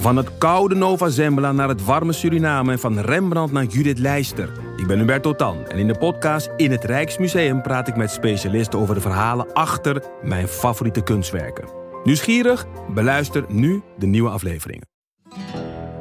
Van 0.00 0.16
het 0.16 0.38
koude 0.38 0.74
Nova 0.74 1.08
Zembla 1.08 1.52
naar 1.52 1.68
het 1.68 1.84
warme 1.84 2.12
Suriname 2.12 2.72
en 2.72 2.78
van 2.78 2.98
Rembrandt 2.98 3.52
naar 3.52 3.64
Judith 3.64 3.98
Leister. 3.98 4.52
Ik 4.76 4.86
ben 4.86 4.98
Hubert 4.98 5.22
Totan 5.22 5.66
en 5.66 5.78
in 5.78 5.86
de 5.86 5.98
podcast 5.98 6.50
In 6.56 6.70
het 6.70 6.84
Rijksmuseum 6.84 7.62
praat 7.62 7.88
ik 7.88 7.96
met 7.96 8.10
specialisten 8.10 8.78
over 8.78 8.94
de 8.94 9.00
verhalen 9.00 9.52
achter 9.52 10.02
mijn 10.22 10.48
favoriete 10.48 11.02
kunstwerken. 11.02 11.68
Nieuwsgierig? 12.04 12.66
Beluister 12.94 13.44
nu 13.48 13.82
de 13.98 14.06
nieuwe 14.06 14.30
afleveringen. 14.30 14.86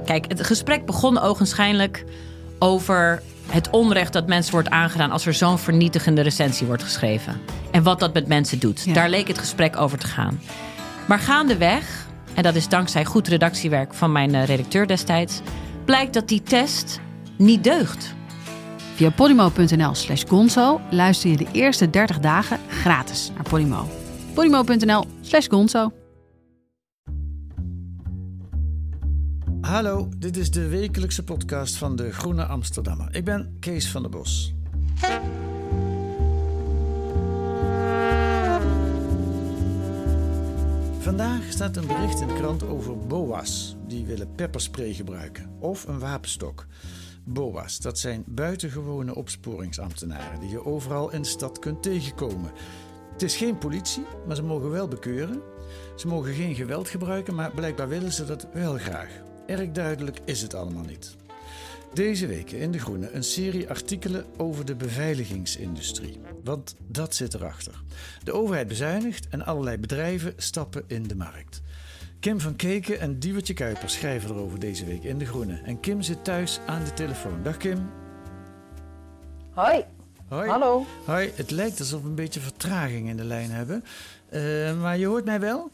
Kijk, 0.06 0.26
het 0.28 0.46
gesprek 0.46 0.86
begon 0.86 1.20
ogenschijnlijk 1.20 2.04
over 2.60 3.22
het 3.48 3.70
onrecht 3.70 4.14
dat 4.14 4.28
mensen 4.28 4.52
wordt 4.52 4.70
aangedaan 4.70 5.12
als 5.12 5.26
er 5.26 5.34
zo'n 5.34 5.58
vernietigende 5.58 6.22
recensie 6.22 6.68
wordt 6.68 6.84
geschreven. 6.84 7.42
En 7.72 7.84
wat 7.84 8.00
dat 8.00 8.14
met 8.14 8.28
mensen 8.28 8.60
doet. 8.60 8.84
Ja. 8.84 8.94
Daar 8.94 9.10
leek 9.10 9.28
het 9.28 9.38
gesprek 9.38 9.78
over 9.78 9.98
te 9.98 10.08
gaan. 10.08 10.40
Maar 11.08 11.20
gaandeweg, 11.20 12.08
en 12.36 12.43
dat 12.43 12.55
is 12.55 12.68
dankzij 12.68 13.05
goed 13.05 13.27
redactiewerk 13.27 13.93
van 13.93 14.11
mijn 14.11 14.36
eh, 14.36 14.46
redacteur 14.46 14.88
destijds, 14.88 15.41
blijkt 15.86 16.14
dat 16.14 16.28
die 16.28 16.43
test 16.43 17.00
niet 17.37 17.64
deugt. 17.64 18.14
Via 18.96 19.10
podimo.nl 19.10 19.96
slash 19.96 20.24
gonzo 20.28 20.82
luister 20.89 21.29
je 21.29 21.37
de 21.37 21.47
eerste 21.51 21.89
30 21.89 22.20
dagen 22.20 22.60
gratis 22.70 23.32
naar 23.36 23.50
Podimo. 23.50 23.87
podimo.nl 24.34 25.06
slash 25.21 25.47
gonzo. 25.47 25.92
Hallo, 29.61 30.09
dit 30.18 30.37
is 30.37 30.51
de 30.51 30.68
wekelijkse 30.68 31.23
podcast 31.23 31.75
van 31.75 31.96
de 31.96 32.11
Groene 32.11 32.45
Amsterdammer. 32.45 33.16
Ik 33.16 33.25
ben 33.25 33.58
Kees 33.59 33.92
van 33.92 34.02
der 34.02 34.11
Bos. 34.11 34.53
Vandaag 41.09 41.52
staat 41.52 41.78
een 41.78 41.88
bericht 41.88 42.22
in 42.22 42.28
de 42.28 42.34
krant 42.34 42.64
over 42.64 42.98
BOA's. 42.98 43.76
Die 43.88 44.06
willen 44.06 44.36
pepperspray 44.36 44.94
gebruiken. 44.94 45.50
Of 45.59 45.88
een 45.88 46.00
wapenstok. 46.00 46.66
BOA's, 47.23 47.80
dat 47.80 48.00
zijn 48.00 48.24
buitengewone 48.28 49.16
opsporingsambtenaren... 49.16 50.40
die 50.40 50.50
je 50.50 50.66
overal 50.66 51.12
in 51.12 51.22
de 51.22 51.28
stad 51.28 51.60
kunt 51.60 51.84
tegenkomen. 51.84 52.52
Het 53.12 53.22
is 53.22 53.38
geen 53.38 53.58
politie, 53.58 54.06
maar 54.28 54.36
ze 54.36 54.44
mogen 54.44 54.70
wel 54.70 54.88
bekeuren. 54.88 55.42
Ze 55.96 56.08
mogen 56.08 56.34
geen 56.34 56.56
geweld 56.56 56.90
gebruiken, 56.90 57.36
maar 57.36 57.52
blijkbaar 57.52 57.88
willen 57.88 58.14
ze 58.14 58.26
dat 58.26 58.48
wel 58.54 58.78
graag. 58.78 59.10
Erg 59.46 59.72
duidelijk 59.72 60.20
is 60.26 60.42
het 60.42 60.54
allemaal 60.54 60.86
niet. 60.86 61.19
Deze 61.94 62.28
week 62.28 62.52
in 62.52 62.72
De 62.72 62.80
Groene 62.80 63.12
een 63.12 63.23
serie 63.23 63.70
artikelen 63.70 64.26
over 64.38 64.66
de 64.66 64.76
beveiligingsindustrie. 64.76 66.20
Want 66.44 66.76
dat 66.88 67.16
zit 67.16 67.34
erachter. 67.34 67.82
De 68.23 68.34
overheid 68.34 68.68
bezuinigt 68.68 69.28
en 69.30 69.45
allerlei 69.45 69.78
bedrijven 69.78 70.34
stappen 70.38 70.84
in 70.88 71.08
de 71.08 71.16
markt. 71.16 71.62
Kim 72.20 72.40
van 72.40 72.56
Keken 72.56 73.00
en 73.00 73.20
Diewertje 73.20 73.54
Kuipers 73.54 73.94
schrijven 73.94 74.30
erover 74.30 74.60
deze 74.60 74.86
week 74.86 75.04
in 75.04 75.17
De 75.17 75.26
Groene. 75.26 75.62
En 75.64 75.80
Kim 75.80 76.02
zit 76.02 76.23
thuis 76.23 76.60
aan 76.66 76.84
de 76.84 76.94
telefoon. 76.94 77.44
Dag 77.44 77.58
Kim. 77.58 77.90
Hoi. 79.52 79.86
Hoi. 80.28 80.50
Hallo. 80.50 80.86
Hoi, 81.06 81.32
het 81.36 81.52
lijkt 81.52 81.80
alsof 81.80 82.02
we 82.02 82.08
een 82.08 82.16
beetje 82.16 82.40
vertraging 82.40 83.10
in 83.10 83.17
de 83.17 83.23
lijn 83.23 83.52
hebben. 83.52 83.84
Eh, 84.30 84.82
maar 84.82 84.98
je 84.98 85.06
hoort 85.06 85.26
mij 85.26 85.40
wel? 85.40 85.72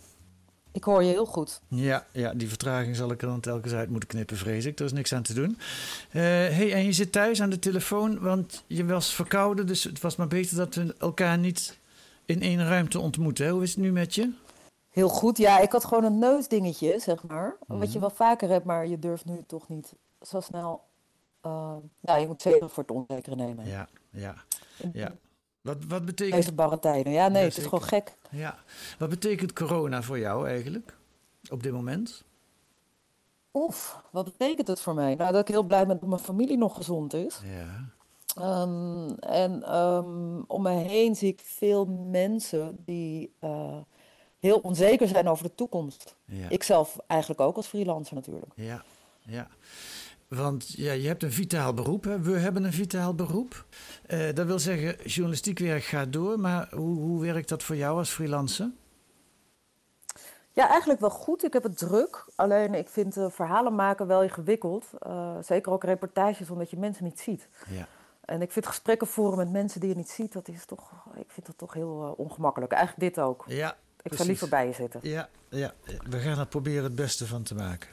Ik 0.76 0.84
hoor 0.84 1.04
je 1.04 1.10
heel 1.12 1.26
goed. 1.26 1.62
Ja, 1.68 2.06
ja, 2.12 2.34
die 2.34 2.48
vertraging 2.50 2.96
zal 2.96 3.12
ik 3.12 3.22
er 3.22 3.28
dan 3.28 3.40
telkens 3.40 3.74
uit 3.74 3.90
moeten 3.90 4.10
knippen, 4.10 4.38
vrees 4.38 4.66
ik. 4.66 4.80
Er 4.80 4.86
is 4.86 4.92
niks 4.94 5.14
aan 5.14 5.22
te 5.24 5.34
doen. 5.34 5.58
Eh 6.12 6.22
hey, 6.22 6.74
en 6.74 6.86
je 6.86 6.92
zit 6.92 7.12
thuis 7.12 7.42
aan 7.42 7.50
de 7.50 7.60
telefoon, 7.60 8.20
want 8.20 8.64
je 8.68 8.86
was 8.86 9.14
verkouden. 9.14 9.68
Dus 9.68 9.84
het 9.84 10.02
was 10.02 10.16
maar 10.16 10.28
beter 10.28 10.58
dat 10.58 10.76
we 10.76 10.96
elkaar 11.00 11.38
niet 11.38 11.78
in 12.26 12.42
één 12.42 12.68
ruimte 12.68 13.00
ontmoeten. 13.00 13.46
hè? 13.46 13.52
Hoe 13.52 13.64
is 13.64 13.70
het 13.70 13.80
nu 13.80 13.92
met 13.92 14.16
je? 14.16 14.32
Heel 14.90 15.10
goed. 15.10 15.38
Ja, 15.38 15.60
ik 15.60 15.72
had 15.72 15.86
gewoon 15.86 16.04
een 16.04 16.20
neusdingetje, 16.20 17.00
zeg 17.00 17.24
maar. 17.24 17.56
Mhm. 17.68 17.80
Wat 17.80 17.94
je 17.94 18.00
wel 18.00 18.10
vaker 18.10 18.50
hebt, 18.50 18.66
maar 18.66 18.88
je 18.88 19.00
durft 19.00 19.26
nu 19.26 19.44
toch 19.48 19.70
niet 19.70 19.94
zo 20.22 20.40
snel. 20.40 20.84
eh 21.42 21.76
nou, 22.00 22.20
je 22.20 22.28
moet 22.28 22.42
zeker 22.42 22.70
voor 22.70 22.84
het 22.88 22.92
onzekere 22.92 23.36
nemen. 23.36 23.68
Ja, 23.68 23.88
ja, 24.10 24.36
ja. 24.94 25.12
Wat, 25.66 25.78
wat, 25.88 26.18
Deze 26.18 26.54
betekent, 26.54 26.82
tijden. 26.82 27.12
Ja, 27.14 27.28
nee, 27.28 27.42
Ja, 27.42 27.48
het 27.48 27.58
is 27.58 27.64
gewoon 27.64 27.84
gek. 27.84 28.16
ja. 28.30 28.58
wat 29.00 29.10
betekent 29.10 29.54
corona 29.54 30.02
voor 30.02 30.20
jou 30.20 30.48
eigenlijk? 30.48 30.98
Op 31.50 31.64
dit 31.64 31.72
moment? 31.72 32.24
Oef, 33.54 34.02
wat 34.12 34.26
betekent 34.26 34.68
het 34.68 34.80
voor 34.80 34.94
mij? 34.94 35.16
Nou, 35.16 35.32
dat 35.32 35.42
ik 35.42 35.48
heel 35.48 35.64
blij 35.64 35.88
ben 35.88 36.00
dat 36.00 36.10
mijn 36.10 36.22
familie 36.22 36.58
nog 36.58 36.76
gezond 36.76 37.14
is. 37.14 37.40
Ja. 37.44 37.94
Ehm, 38.36 39.10
en 39.20 39.64
ehm, 39.64 40.42
om 40.48 40.62
me 40.62 40.70
heen 40.70 41.16
zie 41.16 41.32
ik 41.32 41.42
veel 41.44 41.86
mensen 42.10 42.78
die 42.86 43.34
eh, 43.40 43.78
heel 44.40 44.58
onzeker 44.58 45.08
zijn 45.08 45.28
over 45.28 45.44
de 45.44 45.56
toekomst. 45.56 46.16
Ja. 46.26 46.50
Ik 46.50 46.64
zelf 46.64 46.98
eigenlijk 47.08 47.42
ook 47.42 47.56
als 47.56 47.68
freelancer 47.68 48.16
natuurlijk. 48.16 48.52
Ja, 48.56 48.84
ja. 49.22 49.48
Want 50.28 50.74
ja, 50.78 50.92
je 50.92 51.08
hebt 51.08 51.24
een 51.24 51.32
vitaal 51.32 51.74
beroep. 51.74 52.04
Hè? 52.04 52.20
We 52.20 52.38
hebben 52.38 52.64
een 52.64 52.74
vitaal 52.74 53.16
beroep. 53.16 53.66
Eh, 54.06 54.34
dat 54.34 54.46
wil 54.46 54.60
zeggen, 54.60 54.96
journalistiek 55.08 55.60
werk 55.60 55.84
gaat 55.84 56.14
door. 56.14 56.40
Maar 56.40 56.68
hoe, 56.72 57.00
hoe 57.00 57.22
werkt 57.22 57.50
dat 57.50 57.64
voor 57.64 57.76
jou 57.76 57.98
als 57.98 58.10
freelancer? 58.10 58.72
Ja, 60.52 60.70
eigenlijk 60.70 61.00
wel 61.00 61.10
goed. 61.10 61.44
Ik 61.44 61.54
heb 61.54 61.64
het 61.64 61.78
druk. 61.78 62.26
Alleen 62.36 62.74
ik 62.74 62.90
vind 62.90 63.18
eh, 63.18 63.30
verhalen 63.30 63.76
maken 63.76 64.08
wel 64.08 64.24
ingewikkeld. 64.24 64.86
Eh, 65.00 65.38
zeker 65.42 65.72
ook 65.72 65.84
reportages, 65.84 66.50
omdat 66.50 66.70
je 66.70 66.78
mensen 66.78 67.04
niet 67.04 67.20
ziet. 67.20 67.50
Ja. 67.70 67.88
En 68.26 68.42
ik 68.42 68.52
vind 68.52 68.66
gesprekken 68.68 69.08
voeren 69.08 69.38
met 69.38 69.52
mensen 69.52 69.80
die 69.80 69.90
je 69.90 69.96
niet 69.96 70.10
ziet, 70.10 70.34
dat 70.34 70.48
is 70.48 70.66
toch, 70.66 70.92
ik 71.16 71.32
vind 71.32 71.46
dat 71.46 71.58
toch 71.58 71.74
heel 71.74 72.14
ongemakkelijk. 72.18 72.72
Eigenlijk 72.72 73.16
dit 73.16 73.24
ook. 73.24 73.44
Ja, 73.48 73.76
precies. 74.10 74.18
zou 74.18 74.28
liever 74.28 74.50
bij 74.50 74.68
je 74.68 74.74
zitten. 74.74 75.00
Ja, 75.04 75.30
ja, 75.50 75.74
we 76.10 76.20
gaan 76.20 76.40
er 76.40 76.46
proberen 76.48 76.84
het 76.84 76.96
beste 76.96 77.26
van 77.28 77.44
te 77.44 77.56
maken. 77.56 77.90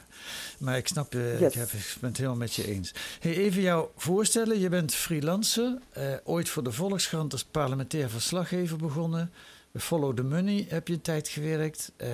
Maar 0.59 0.77
ik 0.77 0.87
snap, 0.87 1.13
je, 1.13 1.37
Yes. 1.39 1.53
ik, 1.53 1.59
heb, 1.59 1.69
ik 1.69 1.95
ben 1.99 2.09
het 2.09 2.17
helemaal 2.17 2.37
met 2.39 2.53
je 2.53 2.67
eens. 2.67 2.93
Hey, 3.19 3.35
even 3.35 3.61
jou 3.61 3.87
voorstellen, 3.95 4.59
je 4.59 4.69
bent 4.69 4.93
freelancer. 4.95 5.77
eh, 5.91 6.13
ooit 6.23 6.49
voor 6.49 6.63
de 6.63 6.71
Volkskrant 6.71 7.31
als 7.31 7.43
parlementair 7.43 8.09
verslaggever 8.09 8.77
begonnen. 8.77 9.31
Bij 9.71 9.81
Follow 9.81 10.15
the 10.15 10.23
Money 10.23 10.65
heb 10.69 10.87
je 10.87 10.93
een 10.93 11.01
tijd 11.01 11.27
gewerkt. 11.27 11.91
Eh, 11.97 12.09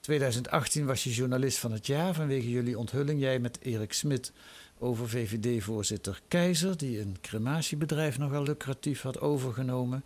2018 0.00 0.86
was 0.86 1.04
je 1.04 1.10
journalist 1.10 1.58
van 1.58 1.72
het 1.72 1.86
jaar 1.86 2.14
vanwege 2.14 2.50
jullie 2.50 2.78
onthulling. 2.78 3.20
Jij 3.20 3.38
met 3.38 3.58
Erik 3.62 3.92
Smit 3.92 4.32
over 4.78 5.08
VVD-voorzitter 5.08 6.20
Keizer... 6.28 6.76
die 6.76 7.00
een 7.00 7.16
crematiebedrijf 7.20 8.18
nogal 8.18 8.42
lucratief 8.42 9.02
had 9.02 9.20
overgenomen. 9.20 10.04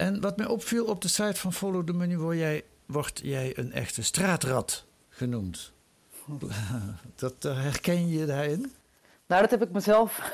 En 0.00 0.20
wat 0.20 0.36
mij 0.36 0.46
opviel 0.46 0.84
op 0.84 1.00
de 1.02 1.08
site 1.08 1.34
van 1.40 1.52
Follow 1.52 1.86
the 1.86 1.92
Money... 1.92 2.16
word 2.16 2.36
jij, 2.38 2.64
word 2.86 3.20
jij 3.22 3.58
een 3.58 3.72
echte 3.72 4.02
straatrat 4.02 4.84
genoemd. 5.08 5.72
Dat 7.14 7.34
eh, 7.44 7.62
herken 7.62 8.08
je 8.08 8.26
daarin? 8.26 8.72
Nou, 9.26 9.42
dat 9.42 9.50
heb 9.50 9.62
ik 9.62 9.70
mezelf 9.70 10.32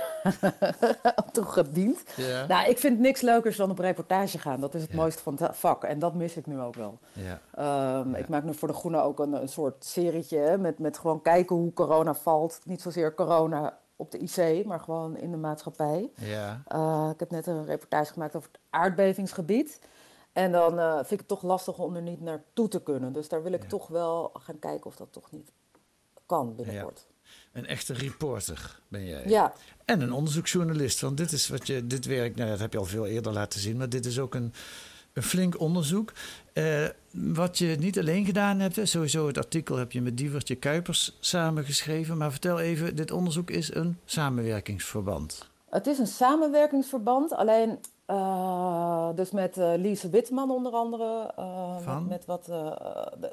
toegediend. 1.32 2.02
Ja. 2.16 2.46
Nou, 2.46 2.68
ik 2.70 2.78
vind 2.78 2.98
niks 2.98 3.20
leukers 3.20 3.56
dan 3.56 3.70
op 3.70 3.78
reportage 3.78 4.38
gaan. 4.38 4.60
Dat 4.60 4.74
is 4.74 4.82
het 4.82 4.90
Ja. 4.90 4.96
mooiste 4.96 5.22
van 5.22 5.36
het 5.40 5.56
vak. 5.56 5.84
En 5.84 5.98
dat 5.98 6.14
mis 6.14 6.36
ik 6.36 6.46
nu 6.46 6.60
ook 6.60 6.74
wel. 6.74 6.98
ja. 7.12 7.40
Ehm. 7.54 8.14
Ik 8.14 8.28
maak 8.28 8.44
nu 8.44 8.54
voor 8.54 8.68
de 8.68 8.74
Groene 8.74 9.00
ook 9.00 9.18
een, 9.18 9.32
een 9.32 9.48
soort 9.48 9.84
serietje 9.84 10.38
hè, 10.38 10.58
met, 10.58 10.78
met 10.78 10.98
gewoon 10.98 11.22
kijken 11.22 11.56
hoe 11.56 11.72
corona 11.72 12.14
valt. 12.14 12.58
Niet 12.64 12.82
zozeer 12.82 13.14
corona 13.14 13.78
op 13.96 14.10
de 14.10 14.18
IC, 14.18 14.64
maar 14.66 14.80
gewoon 14.80 15.16
in 15.16 15.30
de 15.30 15.36
maatschappij. 15.36 16.10
ja. 16.16 16.62
Uh, 16.74 17.08
ik 17.12 17.20
heb 17.20 17.30
net 17.30 17.46
een 17.46 17.64
reportage 17.64 18.12
gemaakt 18.12 18.36
over 18.36 18.48
het 18.52 18.60
aardbevingsgebied. 18.70 19.78
En 20.32 20.52
dan 20.52 20.78
uh, 20.78 20.94
vind 20.94 21.10
ik 21.10 21.18
het 21.18 21.28
toch 21.28 21.42
lastig 21.42 21.78
om 21.78 21.96
er 21.96 22.02
niet 22.02 22.20
naartoe 22.20 22.68
te 22.68 22.82
kunnen. 22.82 23.12
Dus 23.12 23.28
daar 23.28 23.42
wil 23.42 23.52
ik 23.52 23.62
Ja. 23.62 23.68
toch 23.68 23.86
wel 23.88 24.30
gaan 24.34 24.58
kijken 24.58 24.86
of 24.86 24.96
dat 24.96 25.08
toch 25.12 25.30
niet 25.30 25.50
kan 26.26 26.56
binnenkort. 26.56 27.06
Een 27.52 27.66
echte 27.66 27.92
reporter 27.92 28.80
ben 28.88 29.04
jij. 29.04 29.28
Ja, 29.28 29.52
En 29.84 30.00
een 30.00 30.12
onderzoeksjournalist. 30.12 31.00
Want 31.00 31.16
dit 31.16 31.32
is 31.32 31.48
wat 31.48 31.66
je, 31.66 31.86
dit 31.86 32.04
werk, 32.04 32.36
nou, 32.36 32.50
dat 32.50 32.58
heb 32.58 32.72
je 32.72 32.78
al 32.78 32.84
veel 32.84 33.06
eerder 33.06 33.32
laten 33.32 33.60
zien, 33.60 33.76
maar 33.76 33.88
dit 33.88 34.06
is 34.06 34.18
ook 34.18 34.34
een, 34.34 34.52
een 35.16 35.22
flink 35.22 35.60
onderzoek. 35.60 36.12
Eh, 36.52 36.84
wat 37.10 37.58
je 37.58 37.76
niet 37.78 37.98
alleen 37.98 38.24
gedaan 38.24 38.58
hebt, 38.60 38.78
sowieso 38.82 39.26
het 39.26 39.38
artikel 39.38 39.76
heb 39.76 39.92
je 39.92 40.02
met 40.02 40.16
Dievertje 40.16 40.54
Kuipers 40.54 41.16
samengeschreven. 41.20 42.16
Maar 42.16 42.30
vertel 42.30 42.60
even, 42.60 42.96
dit 42.96 43.10
onderzoek 43.10 43.50
is 43.50 43.74
een 43.74 43.98
samenwerkingsverband. 44.04 45.48
het 45.70 45.86
is 45.86 45.98
een 45.98 46.06
samenwerkingsverband. 46.06 47.32
Alleen 47.32 47.78
uh, 48.10 49.08
dus 49.14 49.30
met 49.30 49.56
uh, 49.56 49.72
Lise 49.76 50.08
Witman 50.08 50.50
onder 50.50 50.72
andere. 50.72 51.32
Uh, 51.38 51.76
Van? 51.78 52.06
Met, 52.08 52.24
wat, 52.26 52.50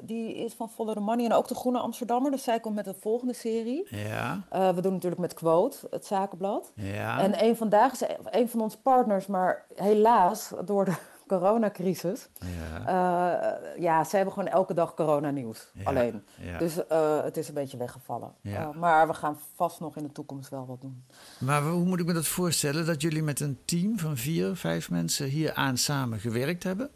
die 0.00 0.34
is 0.34 0.54
van 0.54 0.70
Follow 0.70 0.94
the 0.94 1.00
Money 1.00 1.24
en 1.24 1.32
ook 1.32 1.48
de 1.48 1.54
Groene 1.54 1.78
Amsterdammer. 1.78 2.30
Dus 2.30 2.42
zij 2.42 2.60
komt 2.60 2.74
met 2.74 2.86
een 2.86 2.96
volgende 3.00 3.34
serie. 3.34 3.86
Ja, 3.88 4.40
we 4.50 4.80
doen 4.80 4.92
natuurlijk 4.92 5.20
met 5.20 5.34
Quote, 5.34 5.76
het 5.90 6.06
zakenblad. 6.06 6.72
ja. 6.74 7.20
En 7.20 7.44
een 7.44 7.56
vandaag 7.56 7.92
is 7.92 8.02
een 8.30 8.48
van 8.48 8.60
onze 8.60 8.80
partners, 8.80 9.26
maar 9.26 9.64
helaas 9.74 10.52
door 10.64 10.84
de 10.84 10.94
coronacrisis. 11.26 12.28
ja, 12.38 12.72
Uh, 12.84 13.82
ja, 13.82 14.04
ze 14.04 14.16
hebben 14.16 14.34
gewoon 14.34 14.48
elke 14.48 14.74
dag 14.74 14.94
coronanieuws. 14.94 15.70
Ja, 15.74 15.84
Alleen. 15.84 16.24
ja. 16.40 16.58
Dus 16.58 16.78
uh, 16.92 17.22
het 17.22 17.36
is 17.36 17.48
een 17.48 17.54
beetje 17.54 17.76
weggevallen. 17.76 18.34
Ja. 18.40 18.62
Uh, 18.62 18.70
maar 18.70 19.06
we 19.06 19.14
gaan 19.14 19.38
vast 19.54 19.80
nog 19.80 19.96
in 19.96 20.02
de 20.02 20.12
toekomst 20.12 20.50
wel 20.50 20.66
wat 20.66 20.80
doen. 20.80 21.04
Maar 21.38 21.62
hoe 21.62 21.84
moet 21.84 22.00
ik 22.00 22.06
me 22.06 22.12
dat 22.12 22.26
voorstellen? 22.26 22.86
Dat 22.86 23.02
jullie 23.02 23.22
met 23.22 23.40
een 23.40 23.58
team 23.64 23.98
van 23.98 24.16
vier, 24.16 24.56
vijf 24.56 24.90
mensen 24.90 25.26
hier 25.26 25.54
aan 25.54 25.76
samen 25.76 26.18
gewerkt 26.18 26.62
hebben? 26.62 26.90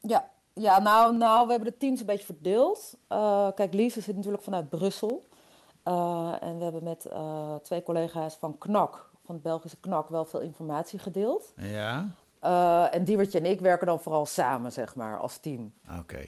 Ja, 0.00 0.30
ja 0.52 0.78
nou, 0.78 1.16
nou, 1.16 1.46
we 1.46 1.52
hebben 1.52 1.72
de 1.72 1.78
teams 1.78 2.00
een 2.00 2.06
beetje 2.06 2.24
verdeeld. 2.24 2.96
Kijk, 3.54 3.74
Lise 3.74 4.00
zit 4.00 4.16
natuurlijk 4.16 4.42
vanuit 4.42 4.68
Brussel. 4.68 5.28
Eh, 5.82 6.32
en 6.40 6.58
we 6.58 6.62
hebben 6.64 6.84
met 6.84 7.04
eh, 7.06 7.54
twee 7.54 7.82
collega's 7.82 8.36
van 8.36 8.58
KNAK, 8.58 9.10
van 9.24 9.34
het 9.34 9.44
Belgische 9.44 9.76
KNAK, 9.80 10.08
wel 10.08 10.24
veel 10.24 10.40
informatie 10.40 10.98
gedeeld. 10.98 11.52
Ja, 11.56 12.08
Uh, 12.44 12.94
en 12.94 13.04
Diewertje 13.04 13.38
en 13.38 13.46
ik 13.46 13.60
werken 13.60 13.86
dan 13.86 14.00
vooral 14.00 14.26
samen, 14.26 14.72
zeg 14.72 14.94
maar, 14.94 15.18
als 15.18 15.36
team. 15.38 15.72
oké. 15.98 16.26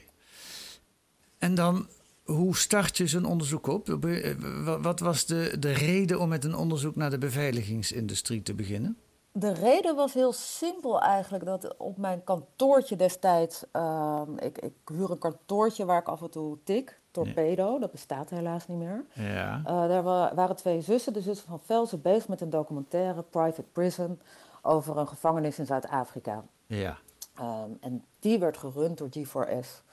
En 1.37 1.55
dan, 1.55 1.87
hoe 2.23 2.55
start 2.57 2.97
je 2.97 3.07
zo'n 3.07 3.25
onderzoek 3.25 3.67
op? 3.67 3.89
Eh, 3.89 4.33
wa- 4.63 4.79
Wat 4.79 4.99
was 4.99 5.25
de, 5.25 5.55
de 5.59 5.71
reden 5.71 6.19
om 6.19 6.29
met 6.29 6.43
een 6.43 6.55
onderzoek 6.55 6.95
naar 6.95 7.09
de 7.09 7.17
beveiligingsindustrie 7.17 8.41
te 8.41 8.53
beginnen? 8.53 8.97
De 9.31 9.53
reden 9.53 9.95
was 9.95 10.13
heel 10.13 10.33
simpel 10.33 11.01
eigenlijk. 11.01 11.45
Dat 11.45 11.77
op 11.77 11.97
mijn 11.97 12.23
kantoortje 12.23 12.95
destijds... 12.95 13.63
ehm, 13.71 14.37
ik, 14.37 14.57
ik 14.57 14.73
huur 14.85 15.11
een 15.11 15.17
kantoortje 15.17 15.85
waar 15.85 15.99
ik 15.99 16.07
af 16.07 16.21
en 16.21 16.29
toe 16.29 16.57
tik. 16.63 17.01
Torpedo, 17.11 17.79
dat 17.79 17.91
bestaat 17.91 18.29
helaas 18.29 18.67
niet 18.67 18.77
meer. 18.77 19.05
Ja. 19.13 19.61
Eh, 19.65 19.87
daar 19.87 20.03
wa- 20.03 20.31
waren 20.35 20.55
twee 20.55 20.81
zussen, 20.81 21.13
de 21.13 21.21
zussen 21.21 21.47
van 21.47 21.59
Velsen, 21.65 22.01
bezig 22.01 22.27
met 22.27 22.41
een 22.41 22.49
documentaire, 22.49 23.21
Private 23.21 23.63
Prison, 23.71 24.19
over 24.65 24.97
een 24.97 25.07
gevangenis 25.07 25.59
in 25.59 25.65
Zuid-Afrika. 25.65 26.43
Ja. 26.65 26.97
Ehm, 27.35 27.69
en 27.79 28.05
die 28.19 28.39
werd 28.39 28.57
gerund 28.57 28.97
door 28.97 29.09
G4S. 29.09 29.83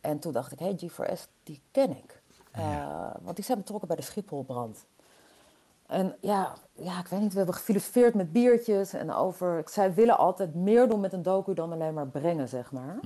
En 0.00 0.18
toen 0.18 0.32
dacht 0.32 0.52
ik, 0.52 0.58
hé, 0.58 0.64
hey, 0.64 0.90
G4S, 0.90 1.28
die 1.42 1.60
ken 1.70 1.90
ik. 1.90 2.22
Eh, 2.50 3.10
Want 3.22 3.36
die 3.36 3.44
zijn 3.44 3.58
betrokken 3.58 3.88
bij 3.88 3.96
de 3.96 4.02
Schipholbrand. 4.02 4.86
En 5.86 6.16
ja, 6.20 6.54
ja, 6.72 6.98
ik 6.98 7.06
weet 7.06 7.20
niet, 7.20 7.30
we 7.30 7.36
hebben 7.36 7.54
gefilosofeerd 7.54 8.14
met 8.14 8.32
biertjes 8.32 8.92
en 8.92 9.12
over... 9.12 9.62
Zij 9.66 9.94
willen 9.94 10.18
altijd 10.18 10.54
meer 10.54 10.88
doen 10.88 11.00
met 11.00 11.12
een 11.12 11.22
docu 11.22 11.54
dan 11.54 11.72
alleen 11.72 11.94
maar 11.94 12.06
brengen, 12.06 12.48
zeg 12.48 12.72
maar. 12.72 12.98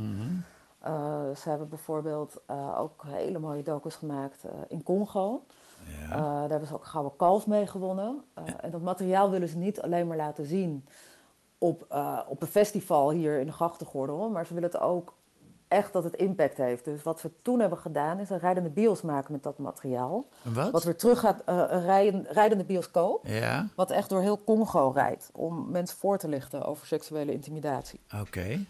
Eh, 0.78 1.36
ze 1.36 1.48
hebben 1.48 1.68
bijvoorbeeld 1.68 2.40
eh, 2.46 2.80
ook 2.80 3.04
hele 3.06 3.38
mooie 3.38 3.62
docus 3.62 3.94
gemaakt 3.94 4.44
in 4.68 4.82
Congo. 4.82 5.42
Ja. 5.86 6.14
Eh, 6.16 6.20
daar 6.22 6.48
hebben 6.48 6.68
ze 6.68 6.74
ook 6.74 6.84
Gouden 6.84 7.16
Kalf 7.16 7.46
mee 7.46 7.66
gewonnen. 7.66 8.22
Eh, 8.34 8.44
En 8.60 8.70
dat 8.70 8.80
materiaal 8.82 9.30
willen 9.30 9.48
ze 9.48 9.56
niet 9.58 9.80
alleen 9.82 10.06
maar 10.06 10.16
laten 10.16 10.44
zien 10.46 10.86
op, 11.58 11.86
eh, 11.88 12.18
op 12.28 12.42
een 12.42 12.48
festival 12.48 13.10
hier 13.10 13.38
in 13.40 13.46
de 13.46 13.52
grachtengordel. 13.52 14.30
Maar 14.30 14.46
ze 14.46 14.54
willen 14.54 14.70
het 14.70 14.80
ook 14.80 15.16
echt 15.68 15.92
dat 15.92 16.04
het 16.04 16.14
impact 16.16 16.56
heeft. 16.56 16.84
Dus 16.84 17.02
wat 17.02 17.22
we 17.22 17.30
toen 17.42 17.60
hebben 17.60 17.78
gedaan 17.78 18.18
is 18.18 18.30
een 18.30 18.38
rijdende 18.38 18.70
bios 18.70 19.02
maken 19.02 19.32
met 19.32 19.42
dat 19.42 19.58
materiaal. 19.58 20.26
Wat? 20.42 20.70
Wat 20.70 20.84
weer 20.84 20.96
terug 20.96 21.20
gaat, 21.20 21.42
een 21.44 21.82
rijden- 21.82 22.26
rijdende 22.30 22.64
bioscoop. 22.64 23.26
Ja, 23.26 23.66
Wat 23.76 23.90
echt 23.90 24.08
door 24.08 24.20
heel 24.20 24.44
Congo 24.44 24.90
rijdt. 24.94 25.30
Om 25.34 25.70
mensen 25.70 25.98
voor 25.98 26.18
te 26.18 26.28
lichten 26.28 26.64
over 26.64 26.86
seksuele 26.86 27.32
intimidatie. 27.32 28.00
oké. 28.20 28.64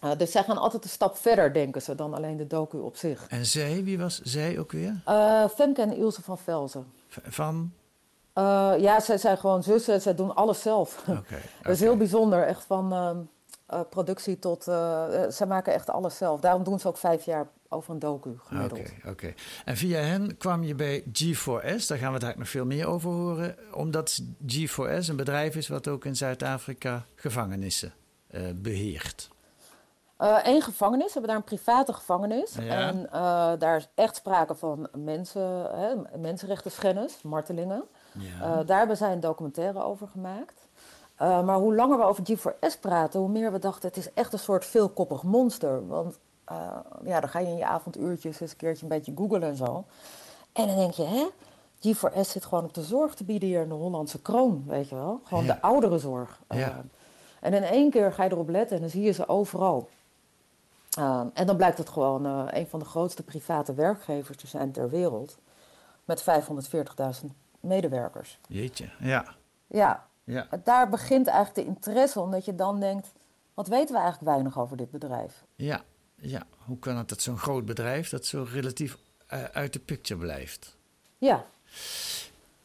Eh, 0.00 0.10
dus 0.16 0.30
zij 0.30 0.42
gaan 0.42 0.58
altijd 0.58 0.84
een 0.84 0.90
stap 0.90 1.16
verder, 1.16 1.52
denken 1.52 1.82
ze, 1.82 1.94
dan 1.94 2.14
alleen 2.14 2.36
de 2.36 2.46
docu 2.46 2.78
op 2.78 2.96
zich. 2.96 3.26
En 3.28 3.46
zij, 3.46 3.84
wie 3.84 3.98
was 3.98 4.20
zij 4.20 4.58
ook 4.58 4.72
weer? 4.72 5.00
Eh, 5.04 5.48
Femke 5.48 5.82
en 5.82 5.96
Ilse 5.96 6.22
van 6.22 6.38
Velzen. 6.38 6.86
Van? 7.08 7.72
Eh, 8.32 8.72
ja, 8.78 9.00
zij 9.00 9.18
zijn 9.18 9.38
gewoon 9.38 9.62
zussen. 9.62 10.00
Zij 10.00 10.14
doen 10.14 10.34
alles 10.34 10.62
zelf. 10.62 11.04
Oké. 11.08 11.38
Dat 11.62 11.72
is 11.72 11.80
heel 11.80 11.96
bijzonder. 11.96 12.46
Echt 12.46 12.64
van 12.64 12.92
ehm, 12.92 13.18
eh, 13.66 13.80
productie 13.90 14.38
tot... 14.38 14.64
zij 15.28 15.46
maken 15.46 15.72
echt 15.72 15.90
alles 15.90 16.16
zelf. 16.16 16.40
Daarom 16.40 16.64
doen 16.64 16.78
ze 16.78 16.88
ook 16.88 16.98
vijf 16.98 17.24
jaar 17.24 17.48
over 17.68 17.92
een 17.92 17.98
docu 17.98 18.38
gemiddeld. 18.38 18.80
Oké, 18.80 19.08
oké. 19.08 19.34
En 19.64 19.76
via 19.76 19.98
hen 19.98 20.36
kwam 20.36 20.62
je 20.62 20.74
bij 20.74 21.02
G4S. 21.02 21.86
Daar 21.86 21.98
gaan 21.98 22.12
we 22.12 22.18
daar 22.18 22.34
nog 22.38 22.48
veel 22.48 22.64
meer 22.64 22.86
over 22.86 23.10
horen. 23.10 23.56
Omdat 23.72 24.22
G4S 24.46 25.08
een 25.08 25.16
bedrijf 25.16 25.56
is 25.56 25.68
wat 25.68 25.88
ook 25.88 26.04
in 26.04 26.16
Zuid-Afrika 26.16 27.04
gevangenissen 27.14 27.92
eh, 28.26 28.42
beheert. 28.54 29.28
Eén 30.42 30.62
gevangenis. 30.62 31.06
We 31.06 31.12
hebben 31.12 31.28
daar 31.30 31.36
een 31.38 31.44
private 31.56 31.92
gevangenis. 31.92 32.54
Ja. 32.54 32.88
En 32.88 33.06
eh, 33.12 33.52
daar 33.58 33.76
is 33.76 33.88
echt 33.94 34.16
sprake 34.16 34.54
van 34.54 34.88
mensen, 34.92 35.70
hè, 35.78 36.18
mensenrechtenschennis, 36.18 37.22
martelingen. 37.22 37.82
Ja. 38.12 38.44
Eh, 38.60 38.66
daar 38.66 38.78
hebben 38.78 38.96
zij 38.96 39.12
een 39.12 39.20
documentaire 39.20 39.82
over 39.82 40.08
gemaakt. 40.08 40.68
Eh, 41.16 41.42
maar 41.42 41.56
hoe 41.56 41.74
langer 41.74 41.98
we 41.98 42.04
over 42.04 42.22
G4S 42.32 42.80
praten, 42.80 43.20
hoe 43.20 43.28
meer 43.28 43.52
we 43.52 43.58
dachten... 43.58 43.88
het 43.88 43.96
is 43.96 44.12
echt 44.12 44.32
een 44.32 44.38
soort 44.38 44.64
veelkoppig 44.64 45.22
monster. 45.22 45.86
Want 45.86 46.18
eh, 46.44 46.56
ja, 47.04 47.20
dan 47.20 47.28
ga 47.28 47.38
je 47.38 47.46
in 47.46 47.56
je 47.56 47.66
avonduurtjes 47.66 48.40
eens 48.40 48.50
een 48.50 48.56
keertje 48.56 48.82
een 48.82 48.88
beetje 48.88 49.12
googlen 49.16 49.42
en 49.42 49.56
zo. 49.56 49.84
En 50.52 50.66
dan 50.66 50.76
denk 50.76 50.92
je, 50.92 51.04
hè? 51.04 51.26
G4S 51.88 52.28
zit 52.30 52.44
gewoon 52.44 52.64
op 52.64 52.74
de 52.74 52.82
zorg 52.82 53.14
te 53.14 53.24
bieden 53.24 53.48
hier 53.48 53.62
in 53.62 53.68
de 53.68 53.74
Hollandse 53.74 54.22
kroon, 54.22 54.64
weet 54.66 54.88
je 54.88 54.94
wel? 54.94 55.20
Gewoon 55.24 55.44
Ja. 55.44 55.54
de 55.54 55.60
ouderenzorg. 55.62 56.40
Eh, 56.46 56.58
Ja. 56.58 56.82
en 57.40 57.54
in 57.54 57.62
één 57.62 57.90
keer 57.90 58.12
ga 58.12 58.24
je 58.24 58.30
erop 58.30 58.48
letten 58.48 58.76
en 58.76 58.82
dan 58.82 58.90
zie 58.90 59.02
je 59.02 59.10
ze 59.12 59.28
overal. 59.28 59.88
Uh, 60.98 61.26
en 61.34 61.46
dan 61.46 61.56
blijkt 61.56 61.78
het 61.78 61.88
gewoon 61.88 62.26
uh, 62.26 62.44
een 62.50 62.66
van 62.66 62.78
de 62.78 62.84
grootste 62.84 63.22
private 63.22 63.74
werkgevers 63.74 64.36
te 64.36 64.46
zijn 64.46 64.72
ter 64.72 64.90
wereld. 64.90 65.38
Met 66.04 66.24
540.000 67.22 67.26
medewerkers. 67.60 68.38
Jeetje, 68.48 68.90
ja. 68.98 69.34
Ja, 69.66 70.06
ja. 70.24 70.48
daar 70.64 70.88
begint 70.88 71.26
eigenlijk 71.26 71.68
de 71.68 71.74
interesse, 71.74 72.20
omdat 72.20 72.44
je 72.44 72.54
dan 72.54 72.80
denkt: 72.80 73.12
wat 73.54 73.68
weten 73.68 73.94
we 73.94 74.00
eigenlijk 74.00 74.30
weinig 74.30 74.58
over 74.58 74.76
dit 74.76 74.90
bedrijf? 74.90 75.44
Ja, 75.56 75.82
ja. 76.14 76.42
Hoe 76.58 76.78
kan 76.78 76.96
het 76.96 77.08
dat 77.08 77.22
zo'n 77.22 77.38
groot 77.38 77.64
bedrijf 77.64 78.08
dat 78.08 78.26
zo 78.26 78.46
relatief 78.50 78.96
uh, 79.32 79.44
uit 79.44 79.72
de 79.72 79.78
picture 79.78 80.20
blijft? 80.20 80.76
Ja. 81.18 81.44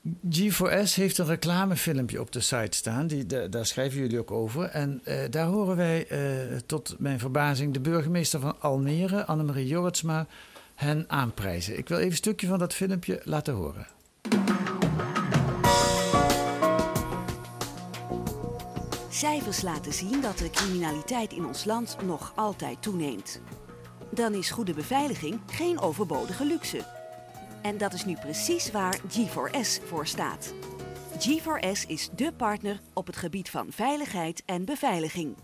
G4S 0.07 0.96
heeft 0.96 1.18
een 1.18 1.25
reclamefilmpje 1.25 2.22
op 2.22 2.31
de 2.31 2.40
site 2.40 2.78
staan, 2.78 3.07
die, 3.07 3.50
daar 3.50 3.66
schrijven 3.66 4.00
jullie 4.00 4.19
ook 4.19 4.31
over. 4.31 4.63
En 4.63 5.02
uh, 5.04 5.16
daar 5.30 5.46
horen 5.46 5.75
wij 5.75 6.12
uh, 6.12 6.57
tot 6.66 6.96
mijn 7.00 7.19
verbazing 7.19 7.74
de 7.74 7.80
burgemeester 7.80 8.40
van 8.40 8.62
Almere, 8.62 9.25
Annemarie 9.25 9.68
Jorritsma, 9.68 10.28
hen 10.75 11.06
aanprijzen. 11.07 11.78
Ik 11.78 11.88
wil 11.88 11.98
even 11.98 12.10
een 12.10 12.18
stukje 12.18 12.48
van 12.48 12.60
dat 12.60 12.74
filmpje 12.74 13.22
laten 13.24 13.54
horen. 13.54 13.88
Cijfers 19.10 19.62
laten 19.62 19.94
zien 19.94 20.22
dat 20.22 20.38
de 20.38 20.50
criminaliteit 20.50 21.34
in 21.34 21.46
ons 21.46 21.66
land 21.66 21.98
nog 22.06 22.34
altijd 22.36 22.81
toeneemt. 22.81 23.42
Dan 24.12 24.34
is 24.34 24.50
goede 24.50 24.74
beveiliging 24.74 25.40
geen 25.46 25.80
overbodige 25.80 26.46
luxe. 26.46 26.94
En 27.65 27.77
dat 27.77 27.94
is 27.94 28.06
nu 28.06 28.15
precies 28.15 28.71
waar 28.71 29.00
G4S 29.00 29.83
voor 29.85 30.07
staat. 30.07 30.53
G4S 31.13 31.88
is 31.88 32.09
dé 32.12 32.31
partner 32.31 32.79
op 32.94 33.07
het 33.07 33.15
gebied 33.15 33.50
van 33.50 33.67
veiligheid 33.69 34.44
en 34.45 34.65
beveiliging. 34.65 35.35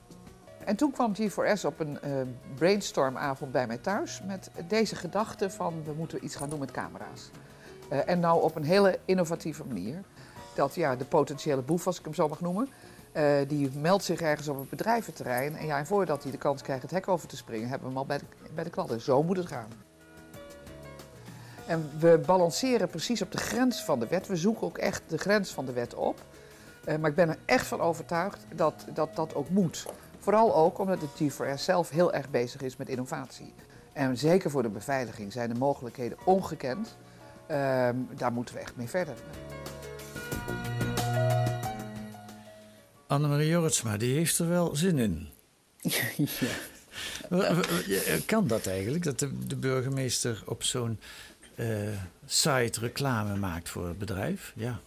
En 0.65 0.75
toen 0.75 0.91
kwam 0.91 1.13
G4S 1.21 1.65
op 1.65 1.79
een 1.79 1.97
uh, 2.06 2.21
brainstormavond 2.56 3.51
bij 3.51 3.68
mij 3.68 3.77
thuis 3.77 4.21
met 4.25 4.51
deze 4.68 4.95
gedachte 4.95 5.50
van 5.50 5.83
we 5.83 5.94
moeten 5.94 6.25
iets 6.25 6.35
gaan 6.35 6.50
doen 6.50 6.59
met 6.59 6.71
camera's. 6.71 7.29
Uh, 7.91 8.09
en 8.09 8.19
nou 8.19 8.41
op 8.41 8.56
een 8.56 8.63
hele 8.63 9.00
innovatieve 9.06 9.63
manier. 9.65 10.01
Dat 10.55 10.75
ja, 10.75 10.96
de 10.96 11.05
potentiële 11.05 11.62
boef, 11.62 11.88
als 11.88 12.00
ik 12.00 12.05
hem 12.05 12.13
zo 12.13 12.27
mag 12.27 12.41
noemen, 12.41 12.69
uh, 13.13 13.24
die 13.48 13.69
meldt 13.77 14.03
zich 14.03 14.22
ergens 14.22 14.48
op 14.48 14.60
het 14.60 14.69
bedrijventerrein. 14.69 15.55
En 15.55 15.65
ja, 15.65 15.77
en 15.77 15.86
voordat 15.86 16.24
hij 16.24 16.31
de 16.31 16.38
kans 16.38 16.62
krijgt 16.62 16.81
het 16.81 16.91
hek 16.91 17.07
over 17.07 17.27
te 17.27 17.38
springen, 17.38 17.69
hebben 17.69 17.88
we 17.88 17.93
hem 17.93 18.03
al 18.03 18.05
bij 18.05 18.19
bij 18.55 18.63
de 18.63 18.69
kladden. 18.69 19.01
Zo 19.01 19.24
moet 19.24 19.38
het 19.38 19.48
gaan. 19.48 19.90
En 21.68 21.89
we 22.00 22.22
balanceren 22.25 22.88
precies 22.89 23.22
op 23.22 23.32
de 23.32 23.38
grens 23.38 23.84
van 23.84 24.00
de 24.00 24.08
wet. 24.08 24.27
We 24.27 24.36
zoeken 24.36 24.68
ook 24.68 24.77
echt 24.77 25.01
de 25.08 25.18
grens 25.18 25.51
van 25.51 25.65
de 25.65 25.74
wet 25.74 25.94
op. 25.94 26.22
Uh, 26.86 26.96
maar 26.96 27.10
ik 27.10 27.15
ben 27.15 27.30
er 27.30 27.38
echt 27.46 27.68
van 27.68 27.82
overtuigd 27.82 28.46
dat 28.56 28.86
dat, 28.94 29.15
dat 29.15 29.36
ook 29.36 29.50
moet. 29.50 29.86
Vooral 30.20 30.56
ook 30.56 30.80
omdat 30.80 31.00
de 31.00 31.32
G4S 31.32 31.62
zelf 31.62 31.89
heel 31.89 32.13
erg 32.13 32.30
bezig 32.30 32.62
is 32.62 32.77
met 32.77 32.89
innovatie. 32.89 33.53
En 33.94 34.18
zeker 34.18 34.50
voor 34.50 34.62
de 34.62 34.70
beveiliging 34.70 35.32
zijn 35.32 35.53
de 35.53 35.60
mogelijkheden 35.60 36.18
ongekend. 36.24 36.98
Uh, 37.51 37.89
daar 38.18 38.34
moeten 38.34 38.56
we 38.56 38.62
echt 38.62 38.75
mee 38.75 38.89
verder. 38.89 39.15
Annemarie 43.08 43.50
Jorritsma, 43.50 43.98
die 43.98 44.15
heeft 44.15 44.39
er 44.39 44.50
wel 44.50 44.75
zin 44.75 44.98
in. 44.98 45.27
ja. 47.88 48.18
Kan 48.25 48.48
dat 48.48 48.68
eigenlijk, 48.68 49.03
dat 49.03 49.20
de, 49.20 49.48
de 49.48 49.56
burgemeester 49.56 50.44
op 50.46 50.63
zo'n 50.63 51.00
site 52.25 52.79
reclame 52.79 53.36
maakt 53.36 53.70
voor 53.70 53.88
het 53.88 53.98
bedrijf? 53.98 54.53
Ja. 54.55 54.79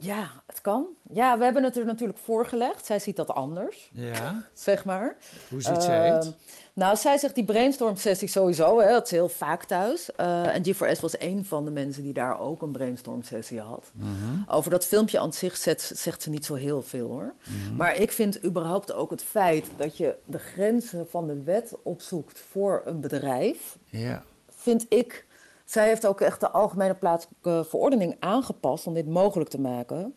Ja, 0.00 0.30
het 0.46 0.60
kan. 0.60 0.86
Ja, 1.12 1.38
we 1.38 1.44
hebben 1.44 1.62
het 1.62 1.76
er 1.76 1.84
natuurlijk 1.84 2.18
voorgelegd. 2.18 2.86
Zij 2.86 2.98
ziet 2.98 3.16
dat 3.16 3.30
anders. 3.30 3.90
Ja. 3.92 4.42
Zeg 4.52 4.84
maar. 4.84 5.16
Hoe 5.48 5.62
ziet 5.62 5.76
uh, 5.76 5.80
zij 5.80 6.10
het? 6.10 6.24
Uh, 6.24 6.30
nou, 6.72 6.96
zij 6.96 7.18
zegt 7.18 7.34
die 7.34 7.44
brainstorm 7.44 7.96
sessie 7.96 8.28
sowieso. 8.28 8.80
Hè, 8.80 8.88
dat 8.88 9.04
is 9.04 9.10
heel 9.10 9.28
vaak 9.28 9.64
thuis. 9.64 10.10
Uh, 10.20 10.54
en 10.54 10.62
G4S 10.62 11.00
was 11.00 11.20
een 11.20 11.44
van 11.44 11.64
de 11.64 11.70
mensen 11.70 12.02
die 12.02 12.12
daar 12.12 12.40
ook 12.40 12.62
een 12.62 12.72
brainstorm 12.72 13.22
sessie 13.22 13.60
had. 13.60 13.90
Mhm. 13.92 14.08
Over 14.48 14.70
dat 14.70 14.86
filmpje 14.86 15.18
aan 15.18 15.32
zich 15.32 15.56
zet, 15.56 15.92
zegt 15.94 16.22
ze 16.22 16.30
niet 16.30 16.44
zo 16.44 16.54
heel 16.54 16.82
veel 16.82 17.08
hoor. 17.08 17.34
Mhm. 17.44 17.76
Maar 17.76 17.96
ik 17.96 18.12
vind 18.12 18.44
überhaupt 18.44 18.92
ook 18.92 19.10
het 19.10 19.22
feit 19.22 19.66
dat 19.76 19.96
je 19.96 20.14
de 20.24 20.38
grenzen 20.38 21.06
van 21.10 21.26
de 21.26 21.42
wet 21.42 21.72
opzoekt 21.82 22.42
voor 22.50 22.82
een 22.84 23.00
bedrijf. 23.00 23.78
Ja. 23.90 24.22
Vind 24.48 24.86
ik 24.88 25.26
zij 25.64 25.86
heeft 25.86 26.06
ook 26.06 26.20
echt 26.20 26.40
de 26.40 26.50
algemene 26.50 26.94
plaatselijke 26.94 27.64
verordening 27.68 28.16
aangepast 28.18 28.86
om 28.86 28.94
dit 28.94 29.06
mogelijk 29.06 29.50
te 29.50 29.60
maken. 29.60 30.14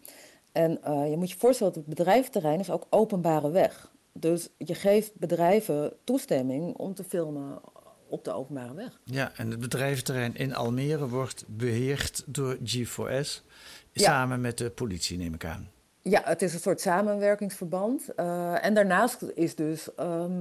En 0.51 0.79
uh, 0.87 1.09
je 1.09 1.17
moet 1.17 1.31
je 1.31 1.37
voorstellen 1.37 1.73
dat 1.73 1.85
het 1.85 1.95
bedrijventerrein 1.95 2.59
is 2.59 2.71
ook 2.71 2.87
openbare 2.89 3.51
weg. 3.51 3.91
Dus 4.13 4.49
je 4.57 4.75
geeft 4.75 5.15
bedrijven 5.15 5.93
toestemming 6.03 6.75
om 6.75 6.93
te 6.93 7.03
filmen 7.03 7.61
op 8.09 8.23
de 8.23 8.33
openbare 8.33 8.73
weg. 8.73 8.99
Ja, 9.03 9.31
en 9.35 9.51
het 9.51 9.59
bedrijventerrein 9.59 10.35
in 10.35 10.55
Almere 10.55 11.07
wordt 11.07 11.43
beheerd 11.47 12.23
door 12.25 12.57
G4S. 12.57 13.41
Ja. 13.91 14.03
Samen 14.03 14.41
met 14.41 14.57
de 14.57 14.69
politie, 14.69 15.17
neem 15.17 15.33
ik 15.33 15.45
aan. 15.45 15.69
Ja, 16.09 16.21
het 16.23 16.41
is 16.41 16.53
een 16.53 16.59
soort 16.59 16.81
samenwerkingsverband. 16.81 18.13
Eh, 18.15 18.65
en 18.65 18.73
daarnaast 18.73 19.21
is 19.21 19.55
dus, 19.55 19.95
ehm, 19.95 20.31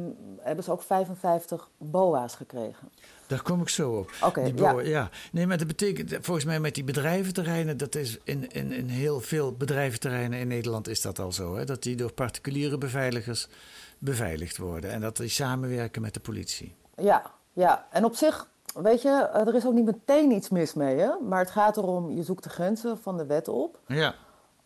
hebben 0.41 0.65
ze 0.65 0.71
ook 0.71 0.83
55 0.83 1.69
BOA's 1.79 2.35
gekregen. 2.35 2.89
Daar 3.27 3.43
kom 3.43 3.61
ik 3.61 3.69
zo 3.69 3.93
op. 3.93 4.11
Oké, 4.23 4.53
ja. 4.83 5.11
Nee, 5.33 5.47
maar 5.47 5.59
dat 5.59 5.67
betekent 5.67 6.19
volgens 6.21 6.47
mij 6.47 6.61
met 6.61 6.75
die 6.75 6.85
bedrijventerreinen, 6.85 7.77
dat 7.77 7.95
is 7.95 8.19
in, 8.25 8.51
in, 8.51 8.73
in 8.73 8.89
heel 8.89 9.21
veel 9.21 9.53
bedrijventerreinen 9.53 10.39
in 10.39 10.49
Nederland 10.49 10.89
is 10.89 11.01
dat 11.01 11.19
al 11.19 11.33
zo. 11.33 11.57
Hè? 11.57 11.65
Dat 11.65 11.83
die 11.83 11.97
door 11.97 12.13
particuliere 12.13 12.79
beveiligers 12.79 13.49
beveiligd 13.99 14.57
worden. 14.57 14.91
En 14.91 15.01
dat 15.01 15.17
die 15.17 15.29
samenwerken 15.29 16.03
met 16.03 16.15
de 16.15 16.21
politie. 16.21 16.75
Ja, 16.97 17.31
ja. 17.53 17.87
En 17.91 18.05
op 18.05 18.15
zich, 18.15 18.49
weet 18.75 19.03
je, 19.03 19.29
er 19.33 19.55
is 19.55 19.67
ook 19.67 19.75
niet 19.75 19.85
meteen 19.85 20.31
iets 20.31 20.49
mis 20.49 20.75
mee. 20.75 20.99
Hè? 20.99 21.11
Maar 21.29 21.39
het 21.39 21.51
gaat 21.51 21.77
erom, 21.77 22.11
je 22.11 22.23
zoekt 22.23 22.43
de 22.43 22.51
grenzen 22.51 22.99
van 22.99 23.17
de 23.17 23.27
wet 23.27 23.49
op. 23.49 23.81
Ja. 23.87 24.15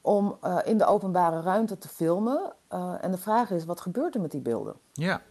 Om 0.00 0.37
eh, 0.40 0.59
in 0.64 0.78
de 0.78 0.87
openbare 0.87 1.40
ruimte 1.40 1.78
te 1.78 1.88
filmen. 1.88 2.52
Eh, 2.69 2.95
en 3.00 3.11
de 3.11 3.19
vraag 3.19 3.50
is, 3.50 3.64
wat 3.64 3.80
gebeurt 3.80 4.14
er 4.14 4.21
met 4.21 4.30
die 4.30 4.40
beelden? 4.40 4.75
Ja. 4.92 5.23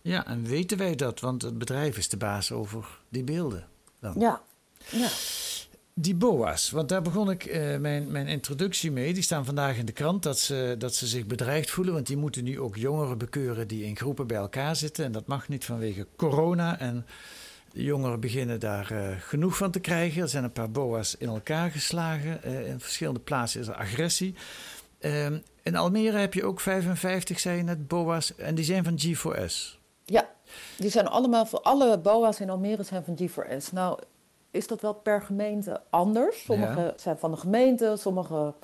Ja, 0.00 0.26
en 0.26 0.44
weten 0.44 0.78
wij 0.78 0.94
dat? 0.94 1.20
Want 1.20 1.42
het 1.42 1.58
bedrijf 1.58 1.96
is 1.96 2.08
de 2.08 2.16
baas 2.16 2.52
over 2.52 3.00
die 3.08 3.24
beelden. 3.24 3.66
Dan. 4.00 4.14
Ja, 4.18 4.40
ja. 4.90 5.08
Die 5.96 6.14
BOA's, 6.14 6.70
want 6.70 6.88
daar 6.88 7.02
begon 7.02 7.30
ik 7.30 7.44
eh, 7.44 7.76
mijn, 7.76 8.10
mijn 8.10 8.26
introductie 8.26 8.92
mee. 8.92 9.14
Die 9.14 9.22
staan 9.22 9.44
vandaag 9.44 9.76
in 9.76 9.86
de 9.86 9.92
krant 9.92 10.22
dat 10.22 10.38
ze, 10.38 10.74
dat 10.78 10.94
ze 10.94 11.06
zich 11.06 11.26
bedreigd 11.26 11.70
voelen. 11.70 11.94
Want 11.94 12.06
die 12.06 12.16
moeten 12.16 12.44
nu 12.44 12.60
ook 12.60 12.76
jongeren 12.76 13.18
bekeuren 13.18 13.68
die 13.68 13.84
in 13.84 13.96
groepen 13.96 14.26
bij 14.26 14.36
elkaar 14.36 14.76
zitten. 14.76 15.04
En 15.04 15.12
dat 15.12 15.26
mag 15.26 15.48
niet 15.48 15.64
vanwege 15.64 16.06
corona. 16.16 16.78
En 16.78 17.06
de 17.74 17.82
jongeren 17.82 18.20
beginnen 18.20 18.60
daar 18.60 18.90
eh, 18.90 19.16
genoeg 19.20 19.56
van 19.56 19.70
te 19.70 19.80
krijgen. 19.80 20.22
Er 20.22 20.28
zijn 20.28 20.44
een 20.44 20.52
paar 20.52 20.70
BOA's 20.70 21.16
in 21.18 21.28
elkaar 21.28 21.70
geslagen. 21.70 22.42
Eh, 22.42 22.66
in 22.68 22.80
verschillende 22.80 23.20
plaatsen 23.20 23.60
is 23.60 23.66
er 23.66 23.74
agressie. 23.74 24.34
Ehm, 24.98 25.38
in 25.62 25.76
Almere 25.76 26.18
heb 26.18 26.34
je 26.34 26.44
ook 26.44 26.60
55, 26.60 27.40
zei 27.40 27.56
je 27.56 27.62
net, 27.62 27.88
BOA's. 27.88 28.34
En 28.36 28.54
die 28.54 28.64
zijn 28.64 28.84
van 28.84 28.98
G4S. 28.98 29.78
ja. 30.04 30.32
Die 30.78 30.90
zijn 30.90 31.06
allemaal, 31.06 31.46
voor 31.46 31.60
alle 31.60 31.98
BOA's 31.98 32.40
in 32.40 32.50
Almere 32.50 32.82
zijn 32.82 33.04
van 33.04 33.18
G4S. 33.20 33.72
Nou, 33.72 33.98
is 34.50 34.66
dat 34.66 34.80
wel 34.80 34.94
per 34.94 35.22
gemeente 35.22 35.80
anders? 35.90 36.44
Sommige 36.44 36.80
Ja. 36.80 36.92
zijn 36.96 37.18
van 37.18 37.30
de 37.30 37.36
gemeente, 37.36 37.96
sommige... 37.98 38.54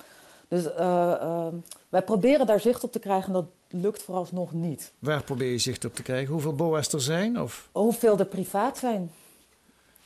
Dus 0.47 0.73
eh, 0.73 1.11
eh, 1.11 1.47
wij 1.89 2.01
proberen 2.01 2.45
daar 2.45 2.59
zicht 2.59 2.83
op 2.83 2.91
te 2.91 2.99
krijgen 2.99 3.27
en 3.27 3.33
dat 3.33 3.45
lukt 3.71 4.03
vooralsnog 4.03 4.51
niet. 4.53 4.91
Waar 4.99 5.23
probeer 5.23 5.51
je 5.51 5.57
zicht 5.57 5.85
op 5.85 5.95
te 5.95 6.01
krijgen? 6.03 6.31
Hoeveel 6.33 6.55
BOA's 6.55 6.93
er 6.93 7.01
zijn? 7.01 7.41
Of? 7.41 7.69
Hoeveel 7.71 8.19
er 8.19 8.25
privaat 8.25 8.77
zijn? 8.77 9.11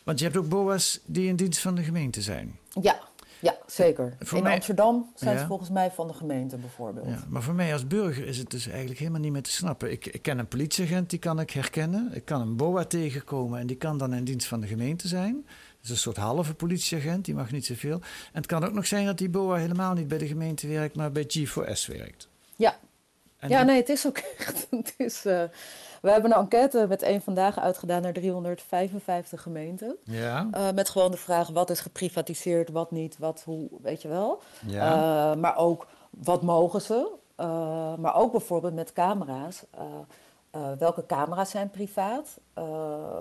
Want 0.03 0.19
je 0.19 0.25
hebt 0.25 0.37
ook 0.37 0.49
BOA's 0.49 0.99
die 1.05 1.27
in 1.27 1.35
dienst 1.35 1.59
van 1.59 1.75
de 1.75 1.83
gemeente 1.83 2.21
zijn. 2.21 2.59
Ja, 2.81 2.99
ja 3.39 3.55
zeker. 3.67 4.15
Voor 4.19 4.37
in 4.37 4.43
mij- 4.43 4.53
Amsterdam 4.53 5.11
zijn 5.15 5.33
Ja. 5.35 5.41
ze 5.41 5.47
volgens 5.47 5.69
mij 5.69 5.91
van 5.91 6.07
de 6.07 6.13
gemeente 6.13 6.57
bijvoorbeeld. 6.57 7.07
Ja, 7.07 7.23
maar 7.29 7.41
voor 7.43 7.53
mij 7.53 7.73
als 7.73 7.87
burger 7.87 8.27
is 8.27 8.37
het 8.37 8.49
dus 8.51 8.67
eigenlijk 8.67 8.99
helemaal 8.99 9.19
niet 9.21 9.31
meer 9.31 9.41
te 9.43 9.51
snappen. 9.51 9.91
Ik, 9.91 10.05
ik 10.05 10.21
ken 10.21 10.39
een 10.39 10.47
politieagent, 10.47 11.09
die 11.09 11.19
kan 11.19 11.39
ik 11.39 11.49
herkennen. 11.51 12.09
Ik 12.13 12.25
kan 12.25 12.41
een 12.41 12.55
BOA 12.55 12.83
tegenkomen 12.85 13.59
en 13.59 13.67
die 13.67 13.77
kan 13.77 13.97
dan 13.97 14.13
in 14.13 14.23
dienst 14.23 14.47
van 14.47 14.61
de 14.61 14.67
gemeente 14.67 15.07
zijn. 15.07 15.33
Dat 15.35 15.83
is 15.83 15.89
een 15.89 15.97
soort 15.97 16.17
halve 16.17 16.53
politieagent, 16.53 17.25
die 17.25 17.35
mag 17.35 17.51
niet 17.51 17.65
zoveel. 17.65 17.95
En 18.01 18.01
het 18.41 18.45
kan 18.45 18.63
ook 18.63 18.73
nog 18.73 18.87
zijn 18.87 19.05
dat 19.05 19.17
die 19.17 19.29
BOA 19.29 19.55
helemaal 19.57 19.93
niet 19.93 20.07
bij 20.07 20.17
de 20.17 20.27
gemeente 20.27 20.67
werkt, 20.67 20.95
maar 20.95 21.11
bij 21.11 21.23
G4S 21.23 21.87
werkt. 21.87 22.27
Ja, 22.55 22.79
En 23.37 23.49
ja, 23.49 23.63
nee, 23.63 23.77
het 23.77 23.89
is 23.89 24.07
ook 24.07 24.17
echt. 24.37 24.67
Het 24.69 24.93
is, 24.97 25.25
eh, 25.25 25.43
we 26.01 26.11
hebben 26.11 26.31
een 26.31 26.37
enquête 26.37 26.85
met 26.89 27.01
één 27.01 27.21
vandaag 27.21 27.59
uitgedaan 27.59 28.01
naar 28.01 28.13
355 28.13 29.41
gemeenten. 29.41 29.95
Ja, 30.03 30.47
Eh, 30.51 30.71
met 30.71 30.89
gewoon 30.89 31.11
de 31.11 31.17
vraag 31.17 31.47
wat 31.49 31.69
is 31.69 31.79
geprivatiseerd, 31.79 32.69
wat 32.69 32.91
niet, 32.91 33.17
wat, 33.17 33.41
hoe, 33.45 33.67
weet 33.81 34.01
je 34.01 34.07
wel. 34.07 34.41
ja. 34.65 35.31
Eh, 35.31 35.37
maar 35.39 35.57
ook 35.57 35.87
wat 36.09 36.41
mogen 36.41 36.81
ze. 36.81 37.11
Maar 37.99 38.15
ook 38.15 38.31
bijvoorbeeld 38.31 38.73
met 38.73 38.93
camera's. 38.93 39.63
Welke 40.77 41.05
camera's 41.05 41.49
zijn 41.49 41.69
privaat? 41.69 42.39
Eh, 42.53 42.63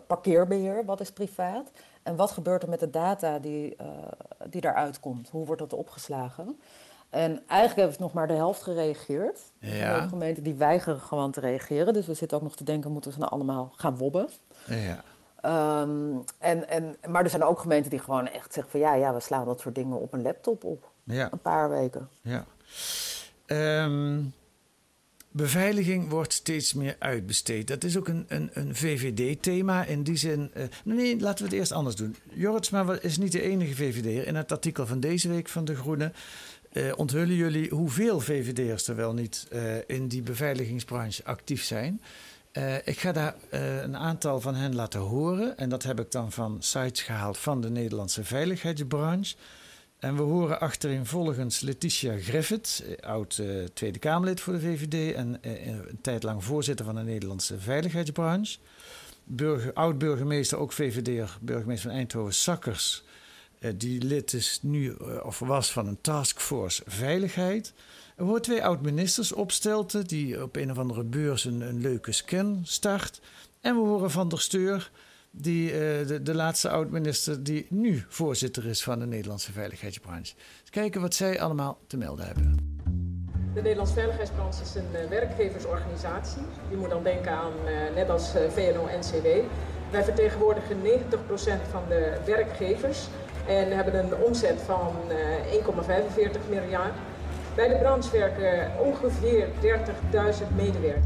parkeerbeheer, 0.06 0.84
wat 0.84 1.00
is 1.00 1.12
privaat? 1.12 1.70
En 2.02 2.16
wat 2.16 2.30
gebeurt 2.30 2.62
er 2.62 2.68
met 2.68 2.80
de 2.80 2.90
data 2.90 3.38
die, 3.38 3.76
die 4.50 4.60
daaruit 4.60 5.00
komt? 5.00 5.28
Hoe 5.30 5.46
wordt 5.46 5.60
dat 5.60 5.72
opgeslagen? 5.72 6.60
En 7.14 7.42
eigenlijk 7.46 7.76
hebben 7.78 7.94
ze 7.96 8.02
nog 8.02 8.12
maar 8.12 8.26
de 8.26 8.32
helft 8.34 8.62
gereageerd. 8.62 9.40
Er 9.60 9.76
Ja. 9.76 10.06
gemeenten 10.08 10.42
die 10.42 10.54
weigeren 10.54 11.00
gewoon 11.00 11.30
te 11.30 11.40
reageren. 11.40 11.92
Dus 11.92 12.06
we 12.06 12.14
zitten 12.14 12.36
ook 12.36 12.42
nog 12.42 12.56
te 12.56 12.64
denken, 12.64 12.90
moeten 12.92 13.10
we 13.10 13.16
ze 13.16 13.22
nou 13.22 13.32
allemaal 13.32 13.72
gaan 13.76 13.96
wobben? 13.96 14.28
ja. 14.68 15.02
Ehm, 15.40 16.16
en, 16.38 16.68
en, 16.68 16.96
maar 17.08 17.24
er 17.24 17.30
zijn 17.30 17.42
ook 17.42 17.58
gemeenten 17.58 17.90
die 17.90 17.98
gewoon 17.98 18.28
echt 18.28 18.52
zeggen 18.52 18.70
van 18.72 18.80
ja, 18.80 18.94
ja, 18.94 19.14
we 19.14 19.20
slaan 19.20 19.44
dat 19.44 19.60
soort 19.60 19.74
dingen 19.74 20.00
op 20.00 20.12
een 20.12 20.22
laptop 20.22 20.64
op. 20.64 20.90
ja. 21.04 21.28
Een 21.32 21.38
paar 21.38 21.70
weken. 21.70 22.08
Ja. 22.22 22.44
Ehm, 23.46 24.20
beveiliging 25.30 26.08
wordt 26.08 26.32
steeds 26.32 26.74
meer 26.74 26.96
uitbesteed. 26.98 27.66
Dat 27.68 27.84
is 27.84 27.96
ook 27.98 28.08
een, 28.08 28.24
een, 28.28 28.50
een 28.52 28.74
VVD-thema 28.76 29.84
in 29.84 30.02
die 30.02 30.16
zin. 30.16 30.50
eh, 30.54 30.64
nee, 30.84 31.20
laten 31.20 31.38
we 31.44 31.50
het 31.50 31.58
eerst 31.58 31.72
anders 31.72 31.96
doen. 31.96 32.16
Jorritsma 32.32 32.98
is 33.00 33.18
niet 33.18 33.32
de 33.32 33.42
enige 33.42 33.74
VVD'er. 33.74 34.26
In 34.26 34.34
het 34.36 34.52
artikel 34.52 34.86
van 34.86 35.00
deze 35.00 35.28
week 35.28 35.48
van 35.48 35.64
De 35.64 35.74
Groene 35.76 36.12
eh, 36.74 36.92
onthullen 36.96 37.34
jullie 37.34 37.68
hoeveel 37.70 38.20
VVD'ers 38.20 38.88
er 38.88 38.96
wel 38.96 39.12
niet 39.12 39.46
eh, 39.50 39.62
in 39.86 40.08
die 40.08 40.22
beveiligingsbranche 40.22 41.24
actief 41.24 41.64
zijn. 41.64 42.02
Eh, 42.52 42.74
ik 42.76 42.98
ga 42.98 43.12
daar 43.12 43.34
een 43.50 43.96
aantal 43.96 44.40
van 44.40 44.54
hen 44.54 44.74
laten 44.74 45.00
horen. 45.00 45.56
En 45.56 45.68
dat 45.68 45.82
heb 45.82 46.00
ik 46.00 46.10
dan 46.10 46.32
van 46.32 46.56
sites 46.62 47.02
gehaald 47.02 47.38
van 47.38 47.60
de 47.60 47.70
Nederlandse 47.70 48.24
veiligheidsbranche. 48.24 49.36
En 49.98 50.16
we 50.16 50.22
horen 50.22 50.60
achterin 50.60 51.06
volgens 51.06 51.60
Letitia 51.60 52.18
Griffith, 52.18 52.84
oud 53.00 53.42
Tweede 53.74 53.98
Kamerlid 53.98 54.40
voor 54.40 54.52
de 54.52 54.60
VVD 54.60 55.14
en 55.14 55.38
een 55.42 55.98
tijd 56.02 56.22
lang 56.22 56.44
voorzitter 56.44 56.84
van 56.84 56.94
de 56.94 57.02
Nederlandse 57.02 57.58
veiligheidsbranche. 57.58 58.58
Oud-burgemeester, 59.74 60.58
ook 60.58 60.72
VVD'er, 60.72 61.38
burgemeester 61.40 61.88
van 61.90 61.98
Eindhoven, 61.98 62.34
Sakkers, 62.34 63.04
die 63.76 64.02
lid 64.02 64.32
is 64.32 64.58
nu 64.62 64.94
eh, 64.94 65.26
of 65.26 65.38
was 65.38 65.72
van 65.72 65.86
een 65.86 66.00
taskforce 66.00 66.82
veiligheid. 66.86 67.72
Er 68.16 68.24
horen 68.24 68.42
twee 68.42 68.64
oud-ministers 68.64 69.32
opstelten 69.32 70.06
die 70.06 70.42
op 70.42 70.56
een 70.56 70.70
of 70.70 70.78
andere 70.78 71.04
beurs 71.04 71.44
een, 71.44 71.80
leuke 71.80 72.12
scan 72.12 72.60
start. 72.64 73.20
En 73.60 73.74
we 73.74 73.80
horen 73.80 74.10
Van 74.10 74.28
der 74.28 74.40
Steur, 74.40 74.90
die, 75.30 75.70
eh, 75.70 76.06
de, 76.06 76.22
de 76.22 76.34
laatste 76.34 76.68
oud-minister 76.68 77.42
die 77.42 77.66
nu 77.70 78.04
voorzitter 78.08 78.66
is 78.66 78.82
van 78.82 78.98
de 78.98 79.06
Nederlandse 79.06 79.52
veiligheidsbranche. 79.52 80.34
Dus 80.60 80.70
kijken 80.70 81.00
wat 81.00 81.14
zij 81.14 81.40
allemaal 81.40 81.78
te 81.86 81.96
melden 81.96 82.26
hebben. 82.26 82.74
De 83.54 83.62
Nederlandse 83.62 83.94
Veiligheidsbranche 83.94 84.62
is 84.62 84.74
een 84.74 84.94
eh, 84.94 85.08
werkgeversorganisatie. 85.08 86.42
Je 86.70 86.76
moet 86.76 86.90
dan 86.90 87.02
denken 87.02 87.32
aan, 87.32 87.52
eh, 87.66 87.94
net 87.94 88.10
als 88.10 88.34
eh, 88.34 88.50
VNO-NCW. 88.50 89.26
Wij 89.90 90.04
vertegenwoordigen 90.04 90.82
90% 90.82 91.68
van 91.70 91.82
de 91.88 92.12
werkgevers 92.26 92.98
en 93.46 93.70
hebben 93.70 93.98
een 93.98 94.14
omzet 94.14 94.60
van 94.64 94.96
eh, 95.08 96.26
1,45 96.34 96.40
miljard. 96.48 96.92
Bij 97.54 97.68
de 97.68 97.76
branche 97.76 98.10
werken 98.10 98.70
ongeveer 98.78 99.46
30.000 99.60 100.54
medewerkers. 100.54 101.04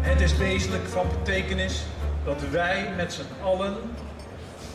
Het 0.00 0.20
is 0.20 0.36
wezenlijk 0.36 0.86
van 0.86 1.06
betekenis 1.08 1.84
dat 2.24 2.48
wij 2.50 2.92
met 2.96 3.12
z'n 3.12 3.42
allen 3.42 3.74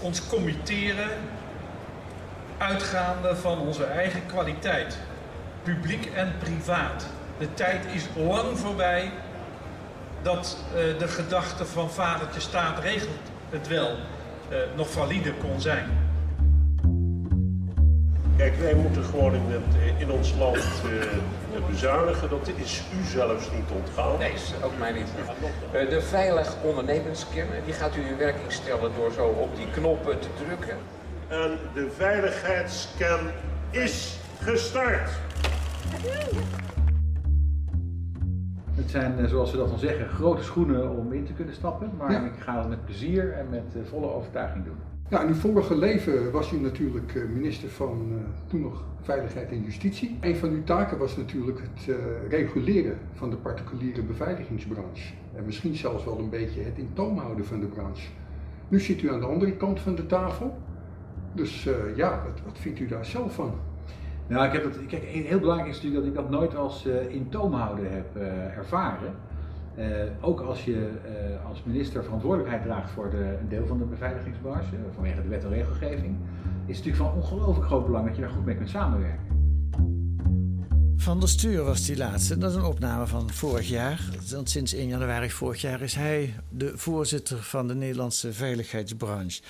ons 0.01 0.27
committeren 0.27 1.10
uitgaande 2.58 3.36
van 3.36 3.60
onze 3.60 3.84
eigen 3.84 4.25
kwaliteit, 4.25 4.98
publiek 5.63 6.05
en 6.05 6.34
privaat. 6.39 7.05
De 7.38 7.53
tijd 7.53 7.86
is 7.93 8.05
lang 8.15 8.58
voorbij 8.58 9.12
dat 10.22 10.58
eh, 10.67 11.00
de 11.00 11.08
gedachte 11.08 11.65
van 11.65 11.91
vadertje 11.91 12.39
staat 12.39 12.79
regelt 12.79 13.19
het 13.50 13.67
wel 13.67 13.89
eh, 13.89 14.18
nog 14.75 14.89
valide 14.89 15.33
kon 15.33 15.61
zijn. 15.61 15.85
Kijk, 18.37 18.55
wij 18.55 18.73
moeten 18.73 19.03
gewoon 19.03 19.33
in, 19.33 19.41
het, 19.47 19.97
in 19.97 20.11
ons 20.11 20.33
land 20.37 20.55
eh, 20.57 21.67
bezuinigen. 21.69 22.29
Dat 22.29 22.51
is 22.55 22.81
u 22.99 23.07
zelfs 23.07 23.51
niet 23.51 23.69
ontgaan. 23.83 24.17
Nee, 24.19 24.33
is 24.33 24.53
ook 24.63 24.77
mij 24.79 24.91
niet. 24.91 25.07
Eh, 25.71 25.89
De 25.89 26.01
veilig 26.01 26.55
ondernemingsscan, 26.63 27.47
die 27.65 27.73
gaat 27.73 27.95
u 27.95 27.99
in 27.99 28.17
werking 28.17 28.51
stellen 28.51 28.91
door 28.95 29.11
zo 29.11 29.25
op 29.25 29.55
die 29.55 29.67
knoppen 29.71 30.19
te 30.19 30.27
drukken. 30.45 30.77
En 31.27 31.57
de 31.73 31.91
veiligheidsscan 31.97 33.19
is 33.69 34.17
gestart. 34.41 35.09
Het 38.89 39.01
zijn, 39.01 39.19
eh, 39.19 39.25
zoals 39.25 39.51
we 39.51 39.58
dat 39.58 39.69
dan 39.69 39.79
zeggen, 39.79 40.10
grote 40.10 40.43
schoenen 40.43 40.89
om 40.98 41.13
in 41.13 41.25
te 41.25 41.34
kunnen 41.34 41.53
stappen. 41.53 41.89
Maar 41.98 42.12
Ja. 42.12 42.25
ik 42.25 42.39
ga 42.39 42.60
het 42.60 42.69
met 42.69 42.86
plezier 42.86 43.31
en 43.31 43.50
met 43.50 43.75
eh, 43.75 43.81
volle 43.84 44.13
overtuiging 44.13 44.65
doen. 44.65 44.75
Ja, 45.10 45.22
in 45.22 45.27
uw 45.27 45.34
vorige 45.34 45.77
leven 45.77 46.31
was 46.31 46.51
u 46.51 46.60
natuurlijk 46.60 47.15
eh, 47.15 47.24
minister 47.34 47.69
van 47.69 48.08
uh, 48.12 48.17
toen 48.48 48.62
nog 48.62 48.84
Veiligheid 49.01 49.51
en 49.51 49.63
Justitie. 49.63 50.17
Een 50.22 50.36
van 50.36 50.50
uw 50.50 50.63
taken 50.63 50.98
was 50.98 51.17
natuurlijk 51.17 51.60
het 51.62 51.88
uh, 51.88 51.96
reguleren 52.29 52.98
van 53.13 53.29
de 53.29 53.36
particuliere 53.36 54.01
beveiligingsbranche. 54.01 55.13
En 55.36 55.46
misschien 55.46 55.75
zelfs 55.75 56.05
wel 56.05 56.19
een 56.19 56.29
beetje 56.29 56.62
het 56.62 56.77
in 56.77 56.89
toom 56.93 57.17
houden 57.17 57.46
van 57.46 57.60
de 57.60 57.65
branche. 57.65 58.08
Nu 58.67 58.79
zit 58.79 59.01
u 59.01 59.12
aan 59.12 59.19
de 59.19 59.25
andere 59.25 59.58
kant 59.58 59.79
van 59.79 59.96
de 59.96 60.05
tafel. 60.05 60.58
Dus 61.34 61.69
ja, 61.96 62.24
wat, 62.25 62.41
wat, 62.46 62.58
vindt 62.58 62.79
u 62.79 62.88
daar 62.88 63.05
zelf 63.05 63.34
van? 63.34 63.53
Nou, 64.29 64.45
ik 64.45 64.51
heb 64.51 64.63
het, 64.63 64.86
kijk, 64.88 65.03
heel 65.03 65.39
belangrijk 65.39 65.69
is 65.69 65.81
natuurlijk 65.81 66.03
dat 66.03 66.13
ik 66.13 66.29
dat 66.29 66.39
nooit 66.39 66.55
als 66.55 66.86
in 67.09 67.29
toom 67.29 67.53
houden 67.53 67.91
heb 67.91 68.15
ervaren. 68.57 69.13
Uh, 69.79 69.86
ook 70.21 70.39
als 70.41 70.65
je 70.65 70.71
uh, 70.71 71.45
als 71.50 71.63
minister 71.63 72.03
verantwoordelijkheid 72.03 72.63
draagt 72.63 72.91
voor 72.91 73.09
de, 73.09 73.38
een 73.41 73.50
deel 73.50 73.65
van 73.65 73.77
de 73.77 73.83
beveiligingsbranche, 73.83 74.75
vanwege 74.93 75.21
de 75.21 75.27
wet 75.27 75.43
en 75.43 75.50
regelgeving, 75.50 76.17
is 76.65 76.77
het 76.77 76.86
natuurlijk 76.86 76.95
van 76.95 77.21
ongelooflijk 77.21 77.65
groot 77.65 77.86
belang 77.86 78.05
dat 78.05 78.15
je 78.15 78.21
daar 78.21 78.31
goed 78.31 78.45
mee 78.45 78.55
kunt 78.55 78.69
samenwerken. 78.69 79.25
Van 80.95 81.19
der 81.19 81.29
Stuur 81.29 81.63
was 81.63 81.86
die 81.86 81.98
laatste. 81.98 82.38
Dat 82.38 82.50
is 82.50 82.55
een 82.55 82.63
opname 82.63 83.07
van 83.07 83.29
vorig 83.29 83.67
jaar. 83.67 84.09
Want 84.31 84.50
sinds 84.50 84.74
1 84.74 84.88
januari 84.88 85.29
vorig 85.29 85.62
jaar 85.62 85.81
is 85.81 85.95
hij 85.95 86.33
de 86.50 86.71
voorzitter 86.75 87.38
van 87.38 87.67
de 87.67 87.75
Nederlandse 87.75 88.33
veiligheidsbranche. 88.33 89.41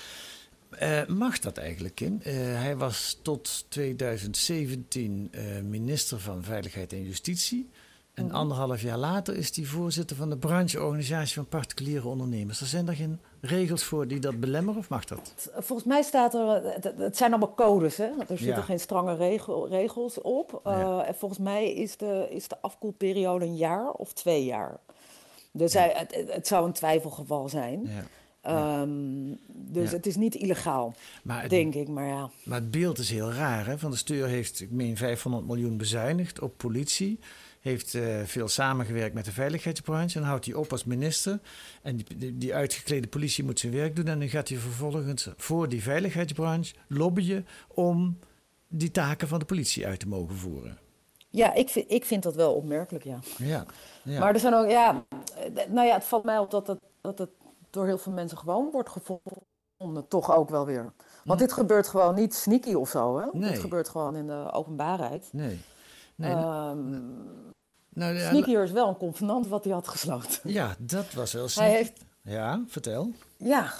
Uh, 0.82 1.06
mag 1.06 1.38
dat 1.38 1.56
eigenlijk, 1.56 1.94
Kim? 1.94 2.18
hij 2.22 2.76
was 2.76 3.18
tot 3.22 3.64
2017 3.68 5.30
minister 5.68 6.20
van 6.20 6.44
Veiligheid 6.44 6.92
en 6.92 7.02
Justitie. 7.02 7.70
En 8.14 8.26
mhm. 8.26 8.34
anderhalf 8.34 8.82
jaar 8.82 8.98
later 8.98 9.36
is 9.36 9.56
hij 9.56 9.64
voorzitter 9.64 10.16
van 10.16 10.30
de 10.30 10.36
brancheorganisatie 10.36 11.34
van 11.34 11.46
particuliere 11.46 12.08
ondernemers. 12.08 12.60
Er 12.60 12.66
zijn 12.66 12.88
er 12.88 12.94
geen 12.94 13.20
regels 13.40 13.84
voor 13.84 14.06
die 14.06 14.18
dat 14.18 14.40
belemmeren 14.40 14.80
of 14.80 14.88
mag 14.88 15.04
dat? 15.04 15.50
Volgens 15.56 15.88
mij 15.88 16.02
staat 16.02 16.34
er, 16.34 16.62
het 16.96 17.16
zijn 17.16 17.30
allemaal 17.30 17.54
codes, 17.54 17.96
hè? 17.96 18.08
er 18.28 18.38
zitten 18.38 18.62
geen 18.62 18.80
strenge 18.80 19.16
regel, 19.16 19.68
regels 19.68 20.20
op. 20.20 20.60
En 21.06 21.14
volgens 21.14 21.40
mij 21.40 21.72
is 21.72 21.96
de, 21.96 22.26
is 22.30 22.48
de 22.48 22.56
afkoelperiode 22.60 23.44
een 23.44 23.56
jaar 23.56 23.90
of 23.90 24.12
twee 24.12 24.44
jaar. 24.44 24.78
Dus 25.52 25.72
hij, 25.72 25.92
het, 25.94 26.32
het, 26.32 26.46
zou 26.46 26.66
een 26.66 26.72
twijfelgeval 26.72 27.48
zijn. 27.48 27.82
Ja. 27.82 28.02
Um, 28.48 29.38
dus 29.48 29.90
het 29.90 30.06
is 30.06 30.16
niet 30.16 30.34
illegaal, 30.34 30.94
maar 31.22 31.48
denk 31.48 31.74
ik. 31.74 31.88
Maar, 31.88 32.06
ja. 32.06 32.30
maar 32.44 32.58
het 32.58 32.70
beeld 32.70 32.98
is 32.98 33.10
heel 33.10 33.32
raar. 33.32 33.66
Hè? 33.66 33.78
Van 33.78 33.90
de 33.90 33.96
Stuur 33.96 34.26
heeft, 34.26 34.60
ik 34.60 34.70
meen, 34.70 34.96
500 34.96 35.46
miljoen 35.46 35.76
bezuinigd 35.76 36.40
op 36.40 36.56
politie 36.56 37.18
heeft 37.60 37.94
uh, 37.94 38.20
veel 38.24 38.48
samengewerkt 38.48 39.14
met 39.14 39.24
de 39.24 39.32
veiligheidsbranche 39.32 40.18
en 40.18 40.24
houdt 40.24 40.44
hij 40.44 40.54
op 40.54 40.72
als 40.72 40.84
minister. 40.84 41.40
En 41.82 41.96
die, 41.96 42.36
die, 42.36 42.54
uitgeklede 42.54 43.06
politie 43.06 43.44
moet 43.44 43.58
zijn 43.58 43.72
werk 43.72 43.96
doen 43.96 44.06
en 44.06 44.18
dan 44.18 44.28
gaat 44.28 44.48
hij 44.48 44.58
vervolgens 44.58 45.28
voor 45.36 45.68
die 45.68 45.82
veiligheidsbranche 45.82 46.74
lobbyen 46.88 47.46
om 47.68 48.18
die 48.68 48.90
taken 48.90 49.28
van 49.28 49.38
de 49.38 49.44
politie 49.44 49.86
uit 49.86 50.00
te 50.00 50.08
mogen 50.08 50.36
voeren. 50.36 50.78
Ja, 51.30 51.54
ik 51.54 51.68
vind, 51.68 51.90
ik 51.90 52.04
vind 52.04 52.22
dat 52.22 52.34
wel 52.34 52.54
opmerkelijk, 52.54 53.04
ja. 53.04 53.18
ja. 53.36 53.66
ja. 54.02 54.18
Maar 54.18 54.34
er 54.34 54.40
zijn 54.40 54.54
ook, 54.54 54.70
ja, 54.70 55.04
nou 55.68 55.86
ja, 55.86 55.94
het 55.94 56.04
valt 56.04 56.24
mij 56.24 56.38
op 56.38 56.50
dat 56.50 56.66
het, 56.66 56.78
dat 57.00 57.18
het 57.18 57.30
door 57.70 57.86
heel 57.86 57.98
veel 57.98 58.12
mensen 58.12 58.38
gewoon 58.38 58.70
wordt 58.70 58.90
gevonden, 58.90 60.08
toch 60.08 60.34
ook 60.36 60.50
wel 60.50 60.66
weer. 60.66 60.92
Want 61.24 61.40
hm. 61.40 61.46
dit 61.46 61.52
gebeurt 61.52 61.88
gewoon 61.88 62.14
niet 62.14 62.34
sneaky 62.34 62.74
of 62.74 62.88
zo, 62.88 63.18
hè? 63.18 63.26
Nee. 63.32 63.50
Dit 63.50 63.60
gebeurt 63.60 63.88
gewoon 63.88 64.16
in 64.16 64.26
de 64.26 64.48
openbaarheid. 64.52 65.28
Nee. 65.32 65.60
Nee, 66.14 66.34
um, 66.34 67.50
nou, 67.88 68.14
ja, 68.14 68.28
Sneakier 68.28 68.62
is 68.62 68.70
wel 68.70 68.88
een 68.88 68.96
convenant 68.96 69.46
wat 69.46 69.64
hij 69.64 69.72
had 69.72 69.88
gesloten. 69.88 70.50
Ja, 70.52 70.74
dat 70.78 71.12
was 71.12 71.32
wel 71.32 71.46
Hij 71.54 71.70
heeft... 71.70 72.04
Ja, 72.22 72.64
vertel. 72.66 73.12
Ja. 73.36 73.72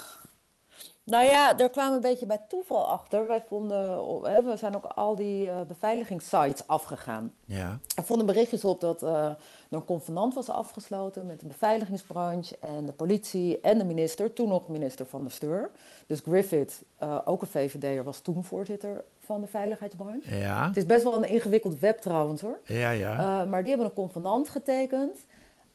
Nou 1.03 1.25
ja, 1.25 1.59
er 1.59 1.69
kwamen 1.69 1.95
een 1.95 2.01
beetje 2.01 2.25
bij 2.25 2.41
toeval 2.47 2.87
achter. 2.87 3.27
Wij 3.27 3.43
vonden, 3.47 3.97
we 4.21 4.53
zijn 4.55 4.75
ook 4.75 4.85
al 4.85 5.15
die 5.15 5.45
uh, 5.45 5.61
beveiligingssites 5.67 6.67
afgegaan. 6.67 7.33
Ja. 7.45 7.79
Er 7.95 8.03
vonden 8.03 8.25
berichtjes 8.25 8.65
op 8.65 8.81
dat 8.81 9.03
uh, 9.03 9.25
er 9.25 9.37
een 9.69 9.85
convenant 9.85 10.33
was 10.33 10.49
afgesloten 10.49 11.25
met 11.25 11.39
de 11.39 11.47
beveiligingsbranche 11.47 12.57
en 12.59 12.85
de 12.85 12.91
politie 12.91 13.59
en 13.59 13.77
de 13.77 13.83
minister, 13.83 14.33
toen 14.33 14.47
nog 14.47 14.67
minister 14.67 15.05
van 15.05 15.23
de 15.23 15.29
Steur. 15.29 15.71
Dus 16.07 16.19
Griffith, 16.19 16.81
uh, 17.03 17.17
ook 17.25 17.41
een 17.41 17.47
VVD'er, 17.47 18.03
was 18.03 18.19
toen 18.19 18.43
voorzitter 18.43 19.03
van 19.19 19.41
de 19.41 19.47
veiligheidsbranche. 19.47 20.35
Ja. 20.35 20.67
Het 20.67 20.77
is 20.77 20.85
best 20.85 21.03
wel 21.03 21.17
een 21.17 21.29
ingewikkeld 21.29 21.79
web 21.79 21.99
trouwens 21.99 22.41
hoor. 22.41 22.59
Ja, 22.65 22.89
ja. 22.89 23.13
Uh, 23.13 23.49
maar 23.49 23.61
die 23.61 23.69
hebben 23.69 23.87
een 23.87 23.93
convenant 23.93 24.49
getekend. 24.49 25.17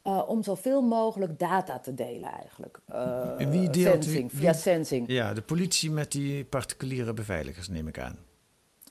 Uh, 0.06 0.28
om 0.28 0.42
zoveel 0.42 0.82
mogelijk 0.82 1.38
data 1.38 1.78
te 1.78 1.94
delen 1.94 2.32
eigenlijk. 2.32 2.78
Uh, 2.92 3.40
en 3.40 3.50
wie 3.50 3.70
deelt 3.70 4.04
sensing, 4.04 4.30
wie, 4.30 4.40
via 4.40 4.52
sensing. 4.52 5.04
Ja, 5.08 5.34
de 5.34 5.42
politie 5.42 5.90
met 5.90 6.12
die 6.12 6.44
particuliere 6.44 7.14
beveiligers 7.14 7.68
neem 7.68 7.88
ik 7.88 7.98
aan. 7.98 8.18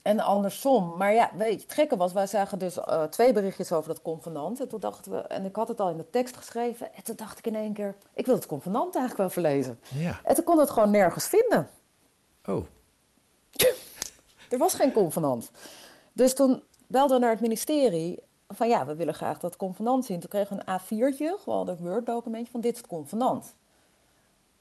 En 0.02 0.20
andersom. 0.20 0.96
Maar 0.96 1.14
ja, 1.14 1.30
weet 1.36 1.52
je, 1.52 1.60
het 1.60 1.72
gekke 1.72 1.96
was, 1.96 2.12
wij 2.12 2.26
zagen 2.26 2.58
dus 2.58 2.76
uh, 2.76 3.02
twee 3.02 3.32
berichtjes 3.32 3.72
over 3.72 3.88
dat 3.88 4.02
convenant. 4.02 4.60
En 4.60 4.68
toen 4.68 4.80
dachten 4.80 5.12
we, 5.12 5.18
en 5.18 5.44
ik 5.44 5.56
had 5.56 5.68
het 5.68 5.80
al 5.80 5.90
in 5.90 5.96
de 5.96 6.10
tekst 6.10 6.36
geschreven. 6.36 6.94
En 6.94 7.04
toen 7.04 7.16
dacht 7.16 7.38
ik 7.38 7.46
in 7.46 7.54
één 7.54 7.72
keer, 7.72 7.94
ik 8.14 8.26
wil 8.26 8.34
het 8.34 8.46
convenant 8.46 8.94
eigenlijk 8.96 9.16
wel 9.16 9.30
verlezen. 9.30 9.80
Ja. 9.94 10.20
En 10.24 10.34
toen 10.34 10.44
kon 10.44 10.58
het 10.58 10.70
gewoon 10.70 10.90
nergens 10.90 11.26
vinden. 11.26 11.68
Oh. 12.44 12.66
Er 14.50 14.58
was 14.58 14.74
geen 14.74 14.92
convenant. 14.92 15.50
Dus 16.12 16.34
toen 16.34 16.62
belden 16.86 17.16
we 17.16 17.22
naar 17.22 17.32
het 17.32 17.40
ministerie 17.40 18.22
van 18.48 18.68
ja, 18.68 18.86
we 18.86 18.94
willen 18.94 19.14
graag 19.14 19.38
dat 19.38 19.56
convenant 19.56 20.04
zien. 20.04 20.20
Toen 20.20 20.28
kregen 20.28 20.56
we 20.56 20.62
een 20.66 20.80
A4'tje, 20.80 21.42
gewoon 21.42 21.68
een 21.68 21.76
Word-documentje 21.76 22.50
van 22.50 22.60
dit 22.60 22.72
is 22.72 22.78
het 22.78 22.86
convenant. 22.86 23.54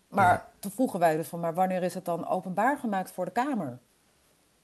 Maar 0.07 0.49
toen 0.59 0.71
vroegen 0.71 0.99
wij 0.99 1.15
dus 1.15 1.27
van, 1.27 1.39
maar 1.39 1.53
wanneer 1.53 1.83
is 1.83 1.93
het 1.93 2.05
dan 2.05 2.27
openbaar 2.27 2.77
gemaakt 2.77 3.11
voor 3.11 3.25
de 3.25 3.31
Kamer? 3.31 3.79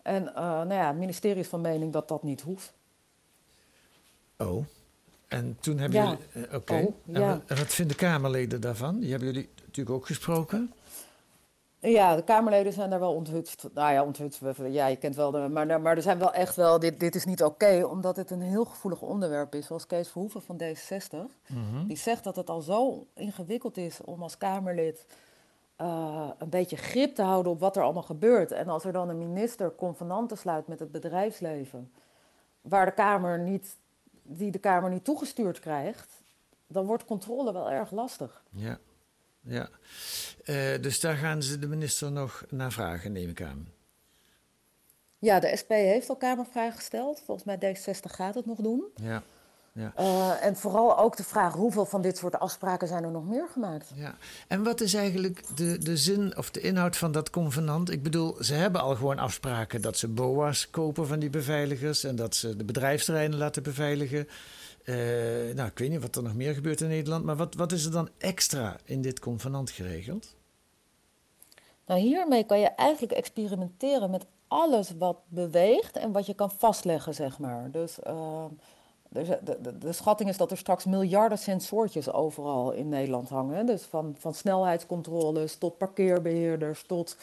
En 0.01 0.23
uh, 0.23 0.33
nou 0.33 0.73
ja, 0.73 0.87
het 0.87 0.97
ministerie 0.97 1.41
is 1.41 1.47
van 1.47 1.61
mening 1.61 1.93
dat 1.93 2.07
dat 2.07 2.23
niet 2.23 2.41
hoeft. 2.41 2.73
Oh, 4.37 4.65
en 5.27 5.57
toen 5.59 5.77
hebben 5.77 6.03
jullie... 6.03 6.49
Uh, 6.49 6.55
Oké, 6.55 6.73
oh, 6.73 7.15
en, 7.15 7.43
en, 7.47 7.57
wat 7.57 7.73
vinden 7.73 7.97
Kamerleden 7.97 8.61
daarvan? 8.61 8.99
Die 8.99 9.09
hebben 9.09 9.27
jullie 9.27 9.49
natuurlijk 9.65 9.95
ook 9.95 10.05
gesproken. 10.05 10.73
Ja, 11.81 12.15
de 12.15 12.23
Kamerleden 12.23 12.73
zijn 12.73 12.89
daar 12.89 12.99
wel 12.99 13.13
onthutst. 13.13 13.69
Nou 13.73 13.93
ja, 13.93 14.03
onthutst. 14.03 14.41
Ja, 14.67 14.87
je 14.87 14.95
kent 14.95 15.15
wel 15.15 15.31
de. 15.31 15.47
Maar, 15.47 15.81
maar 15.81 15.95
er 15.95 16.01
zijn 16.01 16.19
wel 16.19 16.33
echt 16.33 16.55
wel. 16.55 16.79
Dit, 16.79 16.99
dit 16.99 17.15
is 17.15 17.25
niet 17.25 17.43
oké, 17.43 17.83
omdat 17.83 18.15
het 18.15 18.31
een 18.31 18.41
heel 18.41 18.65
gevoelig 18.65 19.01
onderwerp 19.01 19.55
is. 19.55 19.65
Zoals 19.65 19.87
Kees 19.87 20.09
Verhoeven 20.09 20.41
van 20.41 20.61
D66. 20.63 21.17
Mhm. 21.47 21.87
Die 21.87 21.97
zegt 21.97 22.23
dat 22.23 22.35
het 22.35 22.49
al 22.49 22.61
zo 22.61 23.07
ingewikkeld 23.13 23.77
is 23.77 24.01
om 24.01 24.23
als 24.23 24.37
Kamerlid. 24.37 25.05
Uh, 25.81 26.29
een 26.37 26.49
beetje 26.49 26.75
grip 26.75 27.15
te 27.15 27.21
houden 27.21 27.51
op 27.51 27.59
wat 27.59 27.75
er 27.75 27.83
allemaal 27.83 28.03
gebeurt. 28.03 28.51
En 28.51 28.67
als 28.67 28.85
er 28.85 28.91
dan 28.91 29.09
een 29.09 29.17
minister 29.17 29.75
convenanten 29.75 30.37
sluit 30.37 30.67
met 30.67 30.79
het 30.79 30.91
bedrijfsleven. 30.91 31.91
waar 32.61 32.85
de 32.85 32.91
Kamer 32.91 33.39
niet. 33.39 33.77
die 34.23 34.51
de 34.51 34.59
Kamer 34.59 34.89
niet 34.89 35.03
toegestuurd 35.03 35.59
krijgt. 35.59 36.23
dan 36.67 36.85
wordt 36.85 37.05
controle 37.05 37.53
wel 37.53 37.71
erg 37.71 37.91
lastig. 37.91 38.43
Ja 38.49 38.79
ja. 39.41 39.69
Uh, 40.45 40.81
dus 40.81 40.99
daar 40.99 41.15
gaan 41.15 41.43
ze 41.43 41.59
de 41.59 41.67
minister 41.67 42.11
nog 42.11 42.45
naar 42.49 42.71
vragen, 42.71 43.11
neem 43.11 43.29
ik 43.29 43.41
aan. 43.41 43.67
Ja, 45.19 45.39
de 45.39 45.55
SP 45.61 45.69
heeft 45.69 46.09
al 46.09 46.15
Kamervragen 46.15 46.77
gesteld. 46.77 47.21
Volgens 47.25 47.45
mij 47.45 47.75
D60 47.75 48.11
gaat 48.11 48.35
het 48.35 48.45
nog 48.45 48.57
doen. 48.57 48.83
Ja. 48.95 49.23
Ja. 49.73 49.93
Uh, 49.99 50.45
en 50.45 50.55
vooral 50.55 50.97
ook 50.97 51.17
de 51.17 51.23
vraag 51.23 51.53
hoeveel 51.53 51.85
van 51.85 52.01
dit 52.01 52.17
soort 52.17 52.39
afspraken 52.39 52.87
zijn 52.87 53.03
er 53.03 53.11
nog 53.11 53.25
meer 53.25 53.47
gemaakt. 53.51 53.91
Ja. 53.95 54.15
En 54.47 54.63
wat 54.63 54.81
is 54.81 54.93
eigenlijk 54.93 55.57
de, 55.57 55.77
de 55.77 55.97
zin 55.97 56.37
of 56.37 56.51
de 56.51 56.61
inhoud 56.61 56.97
van 56.97 57.11
dat 57.11 57.29
convenant? 57.29 57.89
Ik 57.89 58.03
bedoel, 58.03 58.43
ze 58.43 58.53
hebben 58.53 58.81
al 58.81 58.95
gewoon 58.95 59.19
afspraken 59.19 59.81
dat 59.81 59.97
ze 59.97 60.07
BOA's 60.07 60.69
kopen 60.69 61.07
van 61.07 61.19
die 61.19 61.29
beveiligers 61.29 62.03
en 62.03 62.15
dat 62.15 62.35
ze 62.35 62.55
de 62.55 62.63
bedrijfsterreinen 62.63 63.37
laten 63.37 63.63
beveiligen. 63.63 64.27
Uh, 64.85 64.95
nou, 65.55 65.69
ik 65.69 65.77
weet 65.77 65.89
niet 65.89 66.01
wat 66.01 66.15
er 66.15 66.23
nog 66.23 66.35
meer 66.35 66.53
gebeurt 66.53 66.81
in 66.81 66.87
Nederland, 66.87 67.25
maar 67.25 67.35
wat, 67.35 67.55
wat 67.55 67.71
is 67.71 67.85
er 67.85 67.91
dan 67.91 68.09
extra 68.17 68.77
in 68.83 69.01
dit 69.01 69.19
convenant 69.19 69.71
geregeld? 69.71 70.35
Nou, 71.85 71.99
hiermee 71.99 72.43
kan 72.43 72.59
je 72.59 72.67
eigenlijk 72.67 73.13
experimenteren 73.13 74.09
met 74.09 74.25
alles 74.47 74.91
wat 74.97 75.17
beweegt 75.27 75.97
en 75.97 76.11
wat 76.11 76.25
je 76.25 76.33
kan 76.33 76.51
vastleggen, 76.51 77.13
zeg 77.13 77.39
maar. 77.39 77.71
Dus 77.71 77.97
uh, 78.07 78.45
de, 79.09 79.39
de, 79.43 79.77
de, 79.77 79.91
schatting 79.91 80.29
is 80.29 80.37
dat 80.37 80.51
er 80.51 80.57
straks 80.57 80.85
miljarden 80.85 81.37
sensortjes 81.37 82.11
overal 82.11 82.71
in 82.71 82.89
Nederland 82.89 83.29
hangen. 83.29 83.65
Dus 83.65 83.83
van, 83.83 84.15
van 84.19 84.33
snelheidscontroles 84.33 85.55
tot 85.55 85.77
parkeerbeheerders, 85.77 86.83
tot 86.83 87.17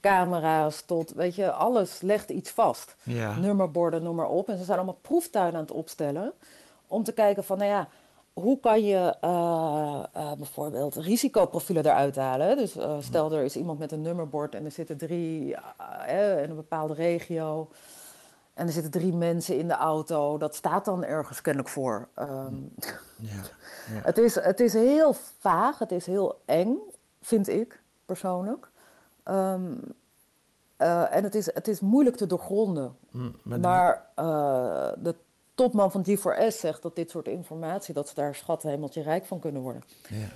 camera's, 0.00 0.82
tot, 0.86 1.12
weet 1.12 1.34
je, 1.34 1.52
alles 1.52 2.00
legt 2.00 2.30
iets 2.30 2.50
vast. 2.50 2.96
Ja. 3.02 3.38
Nummerborden, 3.38 4.02
noem 4.02 4.16
maar 4.16 4.30
op. 4.30 4.48
En 4.48 4.58
ze 4.58 4.64
zijn 4.64 4.78
allemaal 4.78 4.98
proeftuinen 5.02 5.54
aan 5.54 5.60
het 5.60 5.70
opstellen 5.70 6.32
om 6.90 7.04
te 7.04 7.12
kijken 7.12 7.44
van, 7.44 7.58
nou 7.58 7.70
ja, 7.70 7.88
hoe 8.32 8.60
kan 8.60 8.82
je 8.84 9.14
uh, 9.24 10.02
uh, 10.16 10.32
bijvoorbeeld 10.32 10.94
risicoprofielen 10.94 11.84
eruit 11.86 12.16
halen? 12.16 12.56
Dus 12.56 12.76
uh, 12.76 12.96
stel 13.00 13.32
er 13.32 13.42
is 13.44 13.56
iemand 13.56 13.78
met 13.78 13.92
een 13.92 14.02
nummerbord 14.02 14.54
en 14.54 14.64
er 14.64 14.70
zitten 14.70 14.96
drie 14.96 15.56
in 16.08 16.50
een 16.50 16.54
bepaalde 16.54 16.94
regio. 16.94 17.68
En 18.54 18.66
er 18.66 18.72
zitten 18.72 18.90
drie 18.90 19.12
mensen 19.12 19.58
in 19.58 19.68
de 19.68 19.74
auto. 19.74 20.38
Dat 20.38 20.54
staat 20.54 20.84
dan 20.84 21.04
ergens 21.04 21.40
kennelijk 21.40 21.72
voor. 21.72 22.08
Um, 22.18 22.72
ja, 23.16 23.30
ja. 23.92 24.00
Het, 24.10 24.18
is, 24.18 24.34
het 24.34 24.60
is 24.60 24.72
heel 24.72 25.12
vaag, 25.38 25.78
het 25.78 25.92
is 25.92 26.06
heel 26.06 26.40
eng, 26.44 26.76
vind 27.22 27.48
ik 27.48 27.82
persoonlijk. 28.06 28.68
Um, 29.24 29.80
Eh, 30.80 31.14
en 31.14 31.24
het 31.24 31.34
is, 31.34 31.54
het 31.54 31.68
is 31.68 31.80
moeilijk 31.80 32.16
te 32.16 32.26
doorgronden. 32.26 32.96
Mm, 33.10 33.36
maar 33.42 33.60
maar 33.60 34.06
de- 34.14 34.22
eh, 34.22 35.02
de 35.04 35.14
topman 35.54 35.90
van 35.92 36.04
G4S 36.08 36.56
zegt 36.56 36.82
dat 36.82 36.96
dit 36.96 37.10
soort 37.10 37.28
informatie, 37.28 37.94
dat 37.94 38.08
ze 38.08 38.14
daar 38.14 38.34
schat 38.34 38.62
hemeltje 38.62 39.02
rijk 39.02 39.26
van 39.26 39.40
kunnen 39.40 39.62
worden. 39.62 39.82
Ja. 40.08 40.28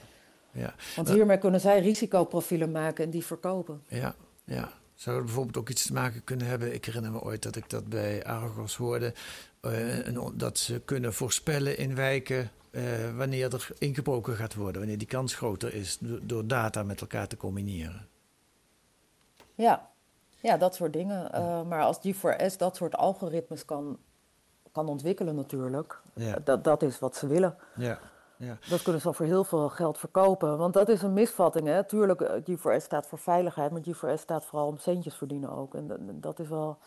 Ja. 0.52 0.74
Want 0.96 1.08
hiermee 1.10 1.38
kunnen 1.38 1.60
zij 1.60 1.80
risicoprofielen 1.80 2.70
maken 2.72 3.04
en 3.04 3.10
die 3.10 3.24
verkopen. 3.24 3.82
Ja, 3.88 4.14
ja. 4.44 4.68
Zou 4.94 5.16
het 5.16 5.24
bijvoorbeeld 5.24 5.56
ook 5.56 5.68
iets 5.68 5.86
te 5.86 5.92
maken 5.92 6.24
kunnen 6.24 6.46
hebben? 6.46 6.74
Ik 6.74 6.84
herinner 6.84 7.10
me 7.10 7.22
ooit 7.22 7.42
dat 7.42 7.56
ik 7.56 7.70
dat 7.70 7.88
bij 7.88 8.24
Argos 8.24 8.76
hoorde. 8.76 9.14
een- 9.60 10.32
dat 10.34 10.58
ze 10.58 10.80
kunnen 10.84 11.12
voorspellen 11.14 11.78
in 11.78 11.94
wijken 11.94 12.50
eh, 12.70 12.82
wanneer 13.16 13.52
er 13.54 13.68
ingebroken 13.78 14.36
gaat 14.36 14.54
worden. 14.54 14.78
Wanneer 14.80 14.98
die 14.98 15.06
kans 15.06 15.34
groter 15.34 15.74
is 15.74 15.98
do- 15.98 16.18
door 16.22 16.46
data 16.46 16.82
met 16.82 17.00
elkaar 17.00 17.26
te 17.28 17.36
combineren. 17.36 18.08
Ja, 19.54 19.90
ja 20.40 20.56
dat 20.56 20.74
soort 20.74 20.92
dingen. 20.92 21.32
Eh, 21.32 21.62
maar 21.62 21.82
als 21.82 21.98
G4S 21.98 22.56
dat 22.56 22.76
soort 22.76 22.94
algoritmes 22.96 23.64
kan, 23.64 23.98
kan 24.74 24.88
ontwikkelen 24.88 25.34
natuurlijk, 25.34 26.00
Ja. 26.14 26.36
dat, 26.44 26.64
dat 26.64 26.82
is 26.82 26.98
wat 26.98 27.16
ze 27.16 27.26
willen. 27.26 27.56
Ja, 27.76 27.98
ja. 28.36 28.58
Dat 28.68 28.82
kunnen 28.82 29.00
ze 29.00 29.06
al 29.06 29.12
voor 29.12 29.26
heel 29.26 29.44
veel 29.44 29.68
geld 29.68 29.98
verkopen. 29.98 30.58
Want 30.58 30.74
dat 30.74 30.88
is 30.88 31.02
een 31.02 31.12
misvatting. 31.12 31.66
Hè? 31.66 31.84
Tuurlijk, 31.84 32.20
eh, 32.20 32.40
G4S 32.40 32.84
staat 32.84 33.06
voor 33.06 33.18
veiligheid, 33.18 33.70
maar 33.70 33.80
G4S 33.80 34.20
staat 34.20 34.44
vooral 34.44 34.68
om 34.68 34.78
centjes 34.78 35.14
verdienen 35.14 35.50
ook. 35.50 35.74
En 35.74 35.86
dat, 35.86 35.98
dat, 36.12 36.38
is, 36.38 36.48
wel, 36.48 36.78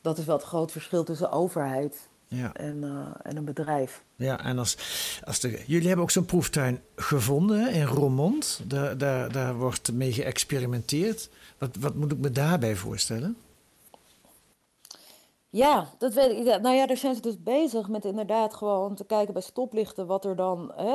dat 0.00 0.18
is 0.18 0.24
wel 0.24 0.36
het 0.36 0.44
groot 0.44 0.72
verschil 0.72 1.04
tussen 1.04 1.30
overheid 1.32 2.08
Ja. 2.28 2.52
en, 2.52 2.84
eh, 2.84 3.30
en 3.30 3.36
een 3.36 3.44
bedrijf. 3.44 4.02
Ja, 4.16 4.44
en 4.44 4.58
als, 4.58 4.76
als 5.24 5.40
de, 5.40 5.62
jullie 5.66 5.86
hebben 5.86 6.04
ook 6.04 6.10
zo'n 6.10 6.24
proeftuin 6.24 6.82
gevonden 6.96 7.72
in 7.72 7.84
Roermond. 7.86 8.60
Daar, 8.66 8.98
daar, 8.98 9.32
daar 9.32 9.54
wordt 9.54 9.92
mee 9.92 10.12
geëxperimenteerd. 10.12 11.30
Wat, 11.58 11.76
wat 11.80 11.94
moet 11.94 12.12
ik 12.12 12.18
me 12.18 12.30
daarbij 12.30 12.76
voorstellen? 12.76 13.36
Ja, 15.50 15.86
dat 15.98 16.12
weet 16.12 16.30
ik. 16.30 16.44
Ja, 16.44 16.56
nou 16.56 16.76
ja, 16.76 16.86
daar 16.86 16.96
zijn 16.96 17.14
ze 17.14 17.20
dus 17.20 17.42
bezig 17.42 17.88
met 17.88 18.04
inderdaad 18.04 18.54
gewoon 18.54 18.94
te 18.94 19.04
kijken 19.04 19.32
bij 19.32 19.42
stoplichten 19.42 20.06
wat 20.06 20.24
er 20.24 20.36
dan. 20.36 20.72
Hè, 20.76 20.94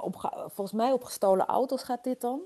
op, 0.00 0.16
volgens 0.46 0.72
mij 0.72 0.92
op 0.92 1.04
gestolen 1.04 1.46
auto's 1.46 1.82
gaat 1.82 2.04
dit 2.04 2.20
dan. 2.20 2.40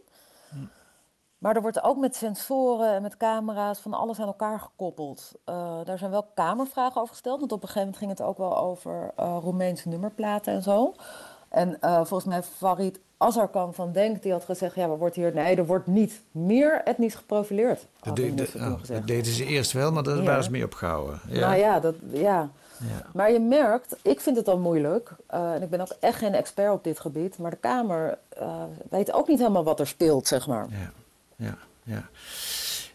Maar 1.38 1.56
er 1.56 1.62
wordt 1.62 1.82
ook 1.82 1.96
met 1.96 2.16
sensoren 2.16 2.94
en 2.94 3.02
met 3.02 3.16
camera's 3.16 3.78
van 3.78 3.94
alles 3.94 4.20
aan 4.20 4.26
elkaar 4.26 4.60
gekoppeld. 4.60 5.32
Eh, 5.44 5.80
daar 5.84 5.98
zijn 5.98 6.10
wel 6.10 6.26
kamervragen 6.34 7.00
over 7.00 7.12
gesteld, 7.12 7.38
want 7.38 7.52
op 7.52 7.62
een 7.62 7.68
gegeven 7.68 7.88
moment 7.88 7.98
ging 7.98 8.10
het 8.18 8.28
ook 8.28 8.38
wel 8.38 8.58
over 8.58 9.12
eh, 9.16 9.38
Roemeense 9.40 9.88
nummerplaten 9.88 10.52
en 10.52 10.62
zo. 10.62 10.94
En 11.48 11.80
eh, 11.80 11.94
volgens 11.96 12.24
mij 12.24 12.42
Farid 12.42 12.98
Azarkan 13.18 13.74
van 13.74 13.92
Denk, 13.92 14.22
die 14.22 14.32
had 14.32 14.44
gezegd, 14.44 14.74
ja, 14.74 14.82
er 14.82 14.98
wordt 14.98 15.16
hier, 15.16 15.34
nee, 15.34 15.56
er 15.56 15.66
wordt 15.66 15.86
niet 15.86 16.20
meer 16.30 16.80
etnisch 16.84 17.14
geprofileerd. 17.14 17.86
Dat, 18.02 18.16
de- 18.16 18.34
de- 18.34 18.48
oh, 18.56 18.74
dat 18.86 19.06
deden 19.06 19.32
ze 19.32 19.44
eerst 19.46 19.72
wel, 19.72 19.92
maar 19.92 20.02
daar 20.02 20.16
Ja. 20.16 20.22
waren 20.22 20.44
ze 20.44 20.50
mee 20.50 20.64
opgehouden. 20.64 21.20
Ja. 21.28 21.40
Nou 21.40 21.56
ja, 21.60 21.80
dat, 21.80 21.94
ja. 22.12 22.50
Ja. 22.78 23.06
Maar 23.12 23.32
je 23.32 23.40
merkt, 23.40 23.96
ik 24.02 24.20
vind 24.20 24.36
het 24.36 24.48
al 24.48 24.58
moeilijk, 24.58 25.10
eh, 25.26 25.52
en 25.52 25.62
ik 25.62 25.70
ben 25.70 25.80
ook 25.80 25.96
echt 26.00 26.18
geen 26.18 26.34
expert 26.34 26.72
op 26.72 26.84
dit 26.84 27.00
gebied, 27.00 27.38
maar 27.38 27.50
de 27.50 27.56
Kamer 27.56 28.18
eh, 28.28 28.62
weet 28.90 29.12
ook 29.12 29.28
niet 29.28 29.38
helemaal 29.38 29.64
wat 29.64 29.80
er 29.80 29.86
speelt, 29.86 30.26
zeg 30.26 30.46
maar. 30.46 30.66
Ja, 30.70 30.92
ja, 31.46 31.58
ja. 31.82 32.08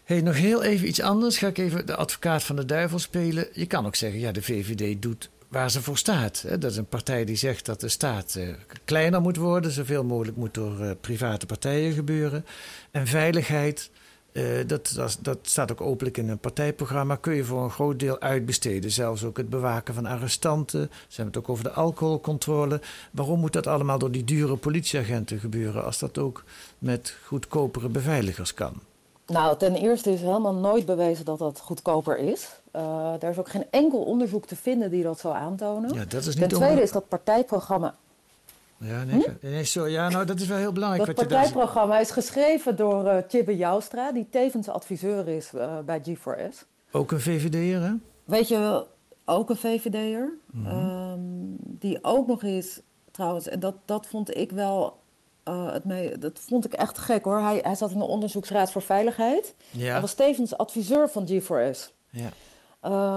Hey, 0.04 0.20
nog 0.20 0.36
heel 0.36 0.62
even 0.62 0.88
iets 0.88 1.00
anders. 1.00 1.38
Ga 1.38 1.46
ik 1.46 1.58
even 1.58 1.86
de 1.86 1.96
advocaat 1.96 2.42
van 2.42 2.56
de 2.56 2.64
duivel 2.64 2.98
spelen. 2.98 3.46
Je 3.52 3.66
kan 3.66 3.86
ook 3.86 3.94
zeggen, 3.94 4.20
ja, 4.20 4.32
de 4.32 4.42
VVD 4.42 5.02
doet 5.02 5.30
waar 5.52 5.70
ze 5.70 5.82
voor 5.82 5.98
staat. 5.98 6.44
Dat 6.48 6.70
is 6.70 6.76
een 6.76 6.86
partij 6.86 7.24
die 7.24 7.36
zegt 7.36 7.66
dat 7.66 7.80
de 7.80 7.88
staat 7.88 8.34
eh, 8.34 8.48
kleiner 8.84 9.20
moet 9.20 9.36
worden. 9.36 9.70
Zoveel 9.70 10.04
mogelijk 10.04 10.36
moet 10.36 10.54
door 10.54 10.80
eh, 10.80 10.90
private 11.00 11.46
partijen 11.46 11.92
gebeuren. 11.92 12.44
En 12.90 13.06
veiligheid, 13.06 13.90
eh, 14.32 14.44
dat, 14.66 14.92
dat, 14.94 15.18
dat 15.20 15.38
staat 15.42 15.72
ook 15.72 15.80
openlijk 15.80 16.16
in 16.16 16.28
een 16.28 16.38
partijprogramma, 16.38 17.16
kun 17.16 17.34
je 17.34 17.44
voor 17.44 17.64
een 17.64 17.70
groot 17.70 17.98
deel 17.98 18.20
uitbesteden. 18.20 18.90
Zelfs 18.90 19.24
ook 19.24 19.36
het 19.36 19.48
bewaken 19.48 19.94
van 19.94 20.06
arrestanten. 20.06 20.90
Ze 20.90 21.16
hebben 21.16 21.34
het 21.34 21.42
ook 21.42 21.48
over 21.48 21.64
de 21.64 21.72
alcoholcontrole. 21.72 22.80
Waarom 23.10 23.40
moet 23.40 23.52
dat 23.52 23.66
allemaal 23.66 23.98
door 23.98 24.10
die 24.10 24.24
dure 24.24 24.56
politieagenten 24.56 25.38
gebeuren 25.38 25.84
als 25.84 25.98
dat 25.98 26.18
ook 26.18 26.44
met 26.78 27.16
goedkopere 27.24 27.88
beveiligers 27.88 28.54
kan? 28.54 28.80
Nou, 29.26 29.56
ten 29.56 29.74
eerste 29.74 30.12
is 30.12 30.20
helemaal 30.20 30.54
nooit 30.54 30.86
bewezen 30.86 31.24
dat 31.24 31.38
dat 31.38 31.60
goedkoper 31.60 32.18
is. 32.18 32.60
Uh, 32.76 33.22
er 33.22 33.30
is 33.30 33.38
ook 33.38 33.48
geen 33.48 33.66
enkel 33.70 33.98
onderzoek 33.98 34.46
te 34.46 34.56
vinden 34.56 34.90
die 34.90 35.02
dat 35.02 35.20
zou 35.20 35.34
aantonen. 35.34 35.94
Ja, 35.94 36.04
dat 36.04 36.20
is 36.26 36.36
niet 36.36 36.48
ten 36.48 36.58
tweede 36.58 36.82
is 36.82 36.92
dat 36.92 37.08
partijprogramma. 37.08 37.94
Ja, 38.76 39.04
nee, 39.04 39.26
nee, 39.40 39.64
zo, 39.64 39.86
ja, 39.86 40.08
nou, 40.08 40.24
dat 40.24 40.40
is 40.40 40.46
wel 40.46 40.58
heel 40.58 40.72
belangrijk. 40.72 41.06
Dat 41.06 41.16
wat 41.16 41.28
partijprogramma 41.28 41.98
is 41.98 42.10
geschreven 42.10 42.76
door 42.76 43.04
uh, 43.04 43.16
Tjibbe 43.28 43.56
Joustra, 43.56 44.12
die 44.12 44.26
tevens 44.30 44.68
adviseur 44.68 45.28
is 45.28 45.52
uh, 45.54 45.78
bij 45.78 46.02
G4S. 46.08 46.66
Ook 46.90 47.12
een 47.12 47.20
VVD'er, 47.20 47.82
hè? 47.82 47.92
Weet 48.24 48.48
je 48.48 48.86
ook 49.24 49.50
een 49.50 49.56
VVD'er. 49.56 50.32
Mhm. 50.46 50.66
Um, 50.66 51.56
die 51.60 51.98
ook 52.02 52.26
nog 52.26 52.42
eens, 52.42 52.80
trouwens, 53.10 53.48
en 53.48 53.60
dat, 53.60 53.74
dat 53.84 54.06
vond 54.06 54.36
ik 54.36 54.50
wel. 54.50 55.00
Uh, 55.48 55.72
het 55.72 55.84
mee, 55.84 56.18
dat 56.18 56.38
vond 56.38 56.64
ik 56.64 56.72
echt 56.72 56.98
gek 56.98 57.24
hoor. 57.24 57.38
Hij, 57.38 57.60
hij 57.62 57.74
zat 57.74 57.90
in 57.90 57.98
de 57.98 58.04
onderzoeksraad 58.04 58.72
voor 58.72 58.82
veiligheid. 58.82 59.54
Ja. 59.70 59.90
Hij 59.90 60.00
was 60.00 60.14
tevens 60.14 60.56
adviseur 60.56 61.08
van 61.08 61.28
G4S. 61.28 61.90
Ja. 62.10 62.28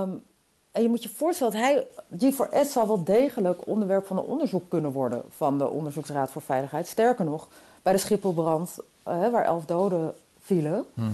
Um, 0.01 0.23
en 0.71 0.81
je 0.81 0.89
moet 0.89 1.03
je 1.03 1.09
voorstellen, 1.09 1.53
dat 1.53 1.61
hij, 1.61 1.87
G4S 2.31 2.71
zal 2.71 2.87
wel 2.87 3.03
degelijk 3.03 3.67
onderwerp 3.67 4.05
van 4.07 4.17
een 4.17 4.23
onderzoek 4.23 4.69
kunnen 4.69 4.91
worden 4.91 5.23
van 5.29 5.57
de 5.57 5.69
Onderzoeksraad 5.69 6.31
voor 6.31 6.41
Veiligheid. 6.41 6.87
Sterker 6.87 7.25
nog, 7.25 7.47
bij 7.81 7.93
de 7.93 7.99
Schipholbrand, 7.99 8.77
uh, 9.07 9.29
waar 9.29 9.45
elf 9.45 9.65
doden 9.65 10.13
vielen 10.39 10.85
Mhm. 10.93 11.11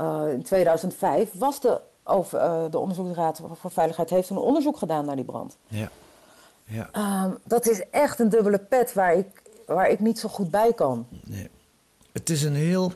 uh, 0.00 0.32
in 0.32 0.42
2005, 0.42 1.30
was 1.32 1.60
de, 1.60 1.80
over, 2.04 2.40
uh, 2.40 2.64
de 2.70 2.78
Onderzoeksraad 2.78 3.40
voor 3.52 3.70
Veiligheid 3.70 4.10
heeft 4.10 4.30
een 4.30 4.36
onderzoek 4.36 4.76
gedaan 4.76 5.04
naar 5.04 5.16
die 5.16 5.24
brand. 5.24 5.56
Ja. 5.66 5.88
ja. 6.64 6.88
Um, 7.24 7.38
dat 7.44 7.66
is 7.68 7.90
echt 7.90 8.18
een 8.18 8.28
dubbele 8.28 8.58
pet 8.58 8.92
waar 8.92 9.14
ik, 9.14 9.42
waar 9.66 9.90
ik 9.90 10.00
niet 10.00 10.18
zo 10.18 10.28
goed 10.28 10.50
bij 10.50 10.72
kan. 10.72 11.06
Nee. 11.24 11.48
Het 12.12 12.30
is 12.30 12.42
een 12.42 12.54
heel 12.54 12.92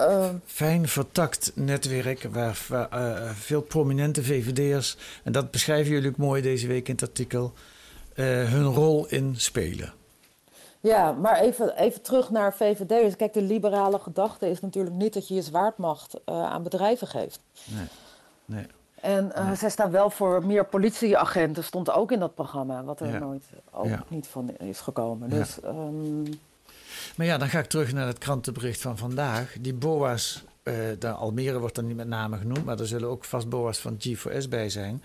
Uh, 0.00 0.28
fijn 0.44 0.88
vertakt 0.88 1.52
netwerk 1.54 2.22
waar, 2.22 2.66
waar 2.68 2.88
uh, 2.92 3.30
veel 3.30 3.62
prominente 3.62 4.22
VVD'ers, 4.22 4.96
en 5.24 5.32
dat 5.32 5.50
beschrijven 5.50 5.92
jullie 5.92 6.08
ook 6.08 6.16
mooi 6.16 6.42
deze 6.42 6.66
week 6.66 6.88
in 6.88 6.94
het 6.94 7.02
artikel, 7.02 7.52
uh, 8.14 8.24
hun 8.50 8.64
rol 8.64 9.06
in 9.06 9.34
spelen. 9.36 9.92
Ja, 10.80 11.12
maar 11.12 11.40
even, 11.40 11.76
even 11.76 12.02
terug 12.02 12.30
naar 12.30 12.54
VVD'ers. 12.54 13.16
Kijk, 13.16 13.32
de 13.32 13.42
liberale 13.42 13.98
gedachte 13.98 14.50
is 14.50 14.60
natuurlijk 14.60 14.94
niet 14.94 15.14
dat 15.14 15.28
je 15.28 15.34
je 15.34 15.42
zwaardmacht 15.42 16.14
uh, 16.14 16.42
aan 16.44 16.62
bedrijven 16.62 17.06
geeft. 17.06 17.40
Nee, 17.64 17.86
nee. 18.44 18.66
En 19.02 19.32
uh, 19.36 19.46
nee. 19.46 19.54
zij 19.56 19.70
staan 19.70 19.90
wel 19.90 20.10
voor 20.10 20.46
meer 20.46 20.64
politieagenten, 20.64 21.64
stond 21.64 21.90
ook 21.90 22.12
in 22.12 22.18
dat 22.18 22.34
programma, 22.34 22.84
wat 22.84 23.00
er 23.00 23.08
Ja. 23.08 23.18
nooit 23.18 23.44
ook 23.70 23.86
Ja. 23.86 24.04
niet 24.08 24.26
van 24.26 24.56
is 24.58 24.80
gekomen. 24.80 25.28
Ja. 25.30 25.36
Dus 25.36 25.58
um, 25.64 26.22
Maar 27.16 27.26
ja, 27.26 27.38
dan 27.38 27.48
ga 27.48 27.58
ik 27.58 27.66
terug 27.66 27.92
naar 27.92 28.06
het 28.06 28.18
krantenbericht 28.18 28.80
van 28.80 28.98
vandaag. 28.98 29.56
Die 29.60 29.74
BOA's, 29.74 30.44
eh, 30.44 30.49
de 30.98 31.10
Almere 31.10 31.58
wordt 31.58 31.74
dan 31.74 31.86
niet 31.86 31.96
met 31.96 32.08
name 32.08 32.36
genoemd, 32.36 32.64
maar 32.64 32.78
er 32.80 32.86
zullen 32.86 33.08
ook 33.08 33.24
vast 33.24 33.48
BOA's 33.48 33.78
van 33.78 33.96
G4S 34.08 34.48
bij 34.48 34.68
zijn. 34.68 35.02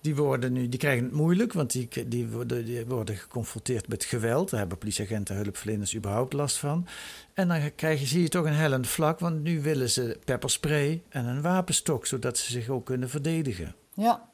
Die, 0.00 0.16
worden 0.16 0.52
nu, 0.52 0.68
die 0.68 0.78
krijgen 0.78 1.04
het 1.04 1.12
moeilijk, 1.12 1.52
want 1.52 1.70
die, 1.72 1.88
die, 2.08 2.28
worden, 2.28 2.64
die 2.64 2.86
worden 2.86 3.16
geconfronteerd 3.16 3.88
met 3.88 4.04
geweld. 4.04 4.50
Daar 4.50 4.60
hebben 4.60 4.78
politieagenten 4.78 5.36
en 5.36 5.42
hulpverleners 5.42 5.96
überhaupt 5.96 6.32
last 6.32 6.56
van. 6.56 6.86
En 7.34 7.48
dan 7.48 7.74
krijg 7.74 8.00
je, 8.00 8.06
zie 8.06 8.22
je 8.22 8.28
toch 8.28 8.44
een 8.44 8.52
hellend 8.52 8.86
vlak, 8.88 9.18
want 9.18 9.42
nu 9.42 9.60
willen 9.62 9.90
ze 9.90 10.18
pepperspray 10.24 11.02
en 11.08 11.24
een 11.24 11.42
wapenstok, 11.42 12.06
zodat 12.06 12.38
ze 12.38 12.52
zich 12.52 12.68
ook 12.68 12.84
kunnen 12.86 13.08
verdedigen. 13.08 13.74
ja. 13.94 14.26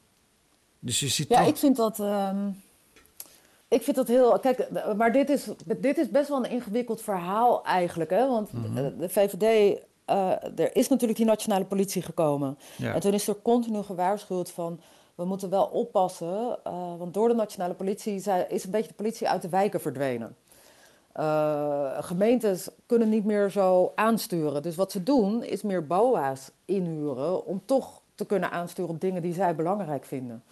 Dus 0.79 0.99
je 0.99 1.07
ziet 1.07 1.27
Ja, 1.29 1.37
toch- 1.37 1.47
ik 1.47 1.55
vind 1.57 1.75
dat. 1.75 1.99
ehm, 1.99 2.47
ik 3.67 3.81
vind 3.81 3.95
dat 3.95 4.07
heel. 4.07 4.39
Kijk, 4.39 4.57
d- 4.57 4.97
maar 4.97 5.11
dit 5.11 5.29
is, 5.29 5.47
dit 5.77 5.97
is 5.97 6.09
best 6.09 6.29
wel 6.29 6.45
een 6.45 6.51
ingewikkeld 6.51 7.01
verhaal 7.01 7.65
eigenlijk. 7.65 8.09
Hè? 8.09 8.27
Want 8.27 8.51
Mhm. 8.53 8.77
eh, 8.77 8.85
de 8.99 9.09
VVD. 9.09 9.77
Eh, 10.05 10.29
er 10.55 10.75
is 10.75 10.87
natuurlijk 10.89 11.17
die 11.17 11.27
nationale 11.27 11.65
politie 11.65 12.01
gekomen. 12.01 12.57
Ja. 12.77 12.93
En 12.93 12.99
toen 12.99 13.13
is 13.13 13.27
er 13.27 13.35
continu 13.41 13.81
gewaarschuwd 13.83 14.51
van. 14.51 14.79
We 15.15 15.25
moeten 15.25 15.49
wel 15.49 15.65
oppassen. 15.65 16.57
eh, 16.63 16.73
want 16.97 17.13
door 17.13 17.27
de 17.27 17.33
nationale 17.33 17.73
politie 17.73 18.19
zijn- 18.19 18.49
is 18.49 18.63
een 18.63 18.71
beetje 18.71 18.87
de 18.87 18.93
politie 18.93 19.29
uit 19.29 19.41
de 19.41 19.49
wijken 19.49 19.81
verdwenen. 19.81 20.35
Eh, 21.11 21.97
gemeentes 22.03 22.69
kunnen 22.85 23.09
niet 23.09 23.25
meer 23.25 23.49
zo 23.49 23.91
aansturen. 23.95 24.61
Dus 24.61 24.75
wat 24.75 24.91
ze 24.91 25.03
doen 25.03 25.43
is 25.43 25.61
meer 25.61 25.87
BOA's 25.87 26.51
inhuren 26.65 27.45
om 27.45 27.61
toch 27.65 28.01
te 28.15 28.25
kunnen 28.25 28.51
aansturen 28.51 28.91
op 28.91 29.01
dingen 29.01 29.21
die 29.21 29.33
zij 29.33 29.55
belangrijk 29.55 30.05
vinden. 30.05 30.43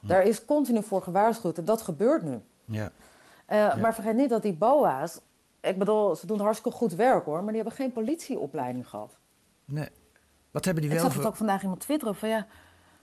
Daar 0.00 0.22
is 0.22 0.44
continu 0.44 0.82
voor 0.82 1.02
gewaarschuwd 1.02 1.58
en 1.58 1.64
dat 1.64 1.82
gebeurt 1.82 2.22
nu. 2.22 2.40
Ja. 2.64 2.90
Maar 3.80 3.94
vergeet 3.94 4.16
niet 4.16 4.30
dat 4.30 4.42
die 4.42 4.52
BOA's, 4.52 5.20
ik 5.60 5.78
bedoel, 5.78 6.16
ze 6.16 6.26
doen 6.26 6.40
hartstikke 6.40 6.78
goed 6.78 6.94
werk 6.94 7.24
hoor, 7.24 7.38
maar 7.38 7.52
die 7.52 7.62
hebben 7.62 7.72
geen 7.72 7.92
politieopleiding 7.92 8.88
gehad. 8.88 9.18
Nee. 9.64 9.88
Wat 10.50 10.64
hebben 10.64 10.82
die 10.82 10.92
Ik 10.92 10.98
wel 10.98 11.06
zag 11.06 11.16
het 11.16 11.26
ook 11.26 11.36
vandaag 11.36 11.62
iemand 11.62 11.80
twitteren 11.80 12.14
van 12.14 12.28
ja, 12.28 12.46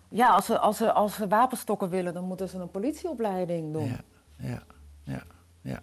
ja 0.10 0.30
als, 0.30 0.46
ze, 0.46 0.60
als, 0.60 0.78
ze, 0.78 0.92
als 0.92 1.16
ze 1.16 1.28
wapenstokken 1.28 1.90
willen, 1.90 2.14
dan 2.14 2.24
moeten 2.24 2.50
ze 2.50 2.58
een 2.58 2.72
politieopleiding 2.72 3.74
doen. 3.74 3.86
Ja, 3.86 4.02
ja, 4.38 4.64
ja, 5.04 5.24
ja. 5.62 5.80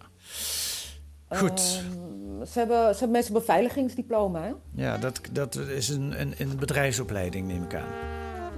Goed. 1.29 1.83
Ehm, 1.85 2.45
ze, 2.45 2.59
hebben, 2.59 2.79
ze 2.93 2.99
hebben 2.99 3.11
mensen 3.11 3.33
beveiligingsdiploma, 3.33 4.43
hè? 4.43 4.53
Ja, 4.71 4.99
dat, 4.99 5.21
dat 5.33 5.57
is 5.57 5.89
een, 5.89 6.21
een, 6.21 6.35
een 6.39 6.57
bedrijfsopleiding, 6.57 7.47
neem 7.47 7.63
ik 7.63 7.75
aan. 7.75 7.89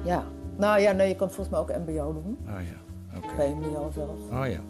Ja. 0.04 0.24
Nou 0.56 0.80
ja, 0.80 0.92
nee, 0.92 1.08
je 1.08 1.16
kan 1.16 1.28
volgens 1.28 1.48
mij 1.48 1.58
ook 1.58 1.86
mbo 1.86 2.12
doen. 2.12 2.38
Oh 2.46 2.60
ja, 2.60 3.16
oké. 3.16 3.28
VMBO 3.36 3.90
zelfs. 3.94 4.20
Oh 4.22 4.30
ja, 4.30 4.40
oh 4.40 4.46
ja. 4.46 4.60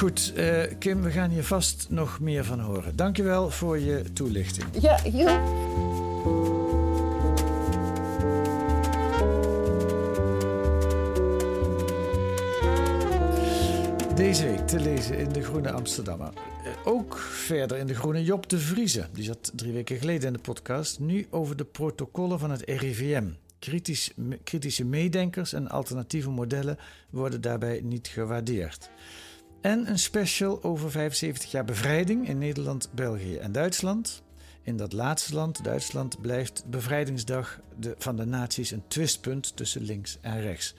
Goed, 0.00 0.32
eh, 0.36 0.62
Kim, 0.78 1.02
we 1.02 1.10
gaan 1.10 1.30
hier 1.30 1.44
vast 1.44 1.86
nog 1.88 2.20
meer 2.20 2.44
van 2.44 2.60
horen. 2.60 2.96
Dankjewel 2.96 3.50
voor 3.50 3.78
je 3.78 4.12
toelichting. 4.12 4.66
Ja, 4.80 4.98
ja. 5.12 5.42
Deze 14.14 14.44
week 14.44 14.66
te 14.66 14.80
lezen 14.80 15.18
in 15.18 15.28
De 15.28 15.42
Groene 15.42 15.70
Amsterdammer. 15.70 16.32
Eh, 16.64 16.72
Ook 16.84 17.18
verder 17.18 17.76
in 17.76 17.86
De 17.86 17.94
Groene 17.94 18.24
Job 18.24 18.48
de 18.48 18.58
Vrieze. 18.58 19.06
Die 19.12 19.24
zat 19.24 19.52
drie 19.54 19.72
weken 19.72 19.96
geleden 19.96 20.26
in 20.26 20.32
de 20.32 20.38
podcast. 20.38 20.98
Nu 21.00 21.26
over 21.30 21.56
de 21.56 21.64
protocollen 21.64 22.38
van 22.38 22.50
het 22.50 22.62
RIVM. 22.66 23.28
Kritisch, 23.58 24.12
kritische 24.44 24.84
meedenkers 24.84 25.52
en 25.52 25.68
alternatieve 25.68 26.30
modellen 26.30 26.78
worden 27.10 27.40
daarbij 27.40 27.80
niet 27.84 28.08
gewaardeerd. 28.08 28.90
En 29.60 29.90
een 29.90 29.98
special 29.98 30.62
over 30.62 30.90
75 30.90 31.50
jaar 31.50 31.64
bevrijding 31.64 32.28
in 32.28 32.38
Nederland, 32.38 32.88
België 32.94 33.36
en 33.36 33.52
Duitsland. 33.52 34.22
In 34.62 34.76
dat 34.76 34.92
laatste 34.92 35.34
land, 35.34 35.64
Duitsland, 35.64 36.20
blijft 36.20 36.64
bevrijdingsdag 36.66 37.60
de, 37.78 37.94
van 37.98 38.16
de 38.16 38.24
naties 38.24 38.70
een 38.70 38.82
twistpunt 38.88 39.56
tussen 39.56 39.82
links 39.82 40.18
en 40.20 40.40
rechts. 40.40 40.74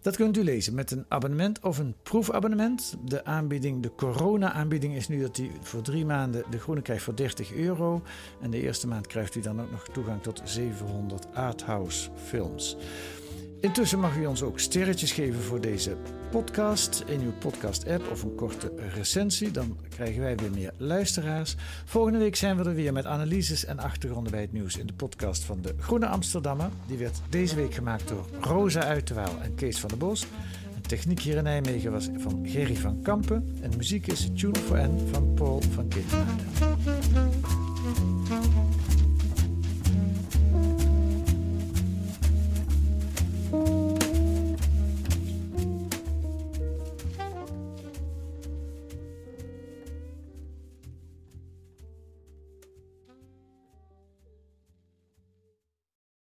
Dat 0.00 0.16
kunt 0.16 0.36
u 0.36 0.44
lezen 0.44 0.74
met 0.74 0.90
een 0.90 1.04
abonnement 1.08 1.60
of 1.60 1.78
een 1.78 1.94
proefabonnement. 2.02 2.96
De 3.04 3.24
aanbieding, 3.24 3.82
de 3.82 3.94
corona-aanbieding 3.94 4.94
is 4.94 5.08
nu 5.08 5.20
dat 5.20 5.38
u 5.38 5.50
voor 5.60 5.82
drie 5.82 6.04
maanden 6.04 6.44
de 6.50 6.58
groene 6.58 6.82
krijgt 6.82 7.04
voor 7.04 7.16
30 7.16 7.52
euro. 7.52 8.02
En 8.40 8.50
de 8.50 8.62
eerste 8.62 8.86
maand 8.86 9.06
krijgt 9.06 9.34
u 9.34 9.40
dan 9.40 9.60
ook 9.60 9.70
nog 9.70 9.84
toegang 9.92 10.22
tot 10.22 10.40
700 10.44 11.26
arthouse 11.34 12.10
films. 12.24 12.76
Intussen 13.62 14.00
mag 14.00 14.16
u 14.16 14.26
ons 14.26 14.42
ook 14.42 14.58
sterretjes 14.58 15.12
geven 15.12 15.40
voor 15.40 15.60
deze 15.60 15.96
podcast 16.30 17.04
in 17.06 17.20
uw 17.20 17.32
podcast-app 17.32 18.10
of 18.10 18.22
een 18.22 18.34
korte 18.34 18.72
recensie. 18.94 19.50
Dan 19.50 19.78
krijgen 19.88 20.22
wij 20.22 20.36
weer 20.36 20.50
meer 20.50 20.72
luisteraars. 20.76 21.56
Volgende 21.84 22.18
week 22.18 22.36
zijn 22.36 22.56
we 22.56 22.64
er 22.64 22.74
weer 22.74 22.92
met 22.92 23.06
analyses 23.06 23.64
en 23.64 23.78
achtergronden 23.78 24.32
bij 24.32 24.40
het 24.40 24.52
nieuws 24.52 24.76
in 24.76 24.86
de 24.86 24.92
podcast 24.92 25.44
van 25.44 25.58
de 25.60 25.74
Groene 25.78 26.06
Amsterdammer. 26.06 26.68
Die 26.86 26.98
werd 26.98 27.20
deze 27.28 27.54
week 27.54 27.74
gemaakt 27.74 28.08
door 28.08 28.26
Rosa 28.40 28.84
Uiterwaal 28.84 29.40
en 29.42 29.54
Kees 29.54 29.80
van 29.80 29.88
der 29.88 29.98
Bos. 29.98 30.26
En 30.74 30.82
techniek 30.82 31.20
hier 31.20 31.36
in 31.36 31.44
Nijmegen 31.44 31.92
was 31.92 32.08
van 32.16 32.46
Gerry 32.46 32.76
van 32.76 33.02
Kampen. 33.02 33.56
En 33.60 33.70
muziek 33.76 34.06
is 34.06 34.30
Tune 34.34 34.58
for 34.58 34.78
N 34.78 35.08
van 35.12 35.34
Paul 35.34 35.62
van 35.74 35.88
Ketenhuizen. 35.88 36.91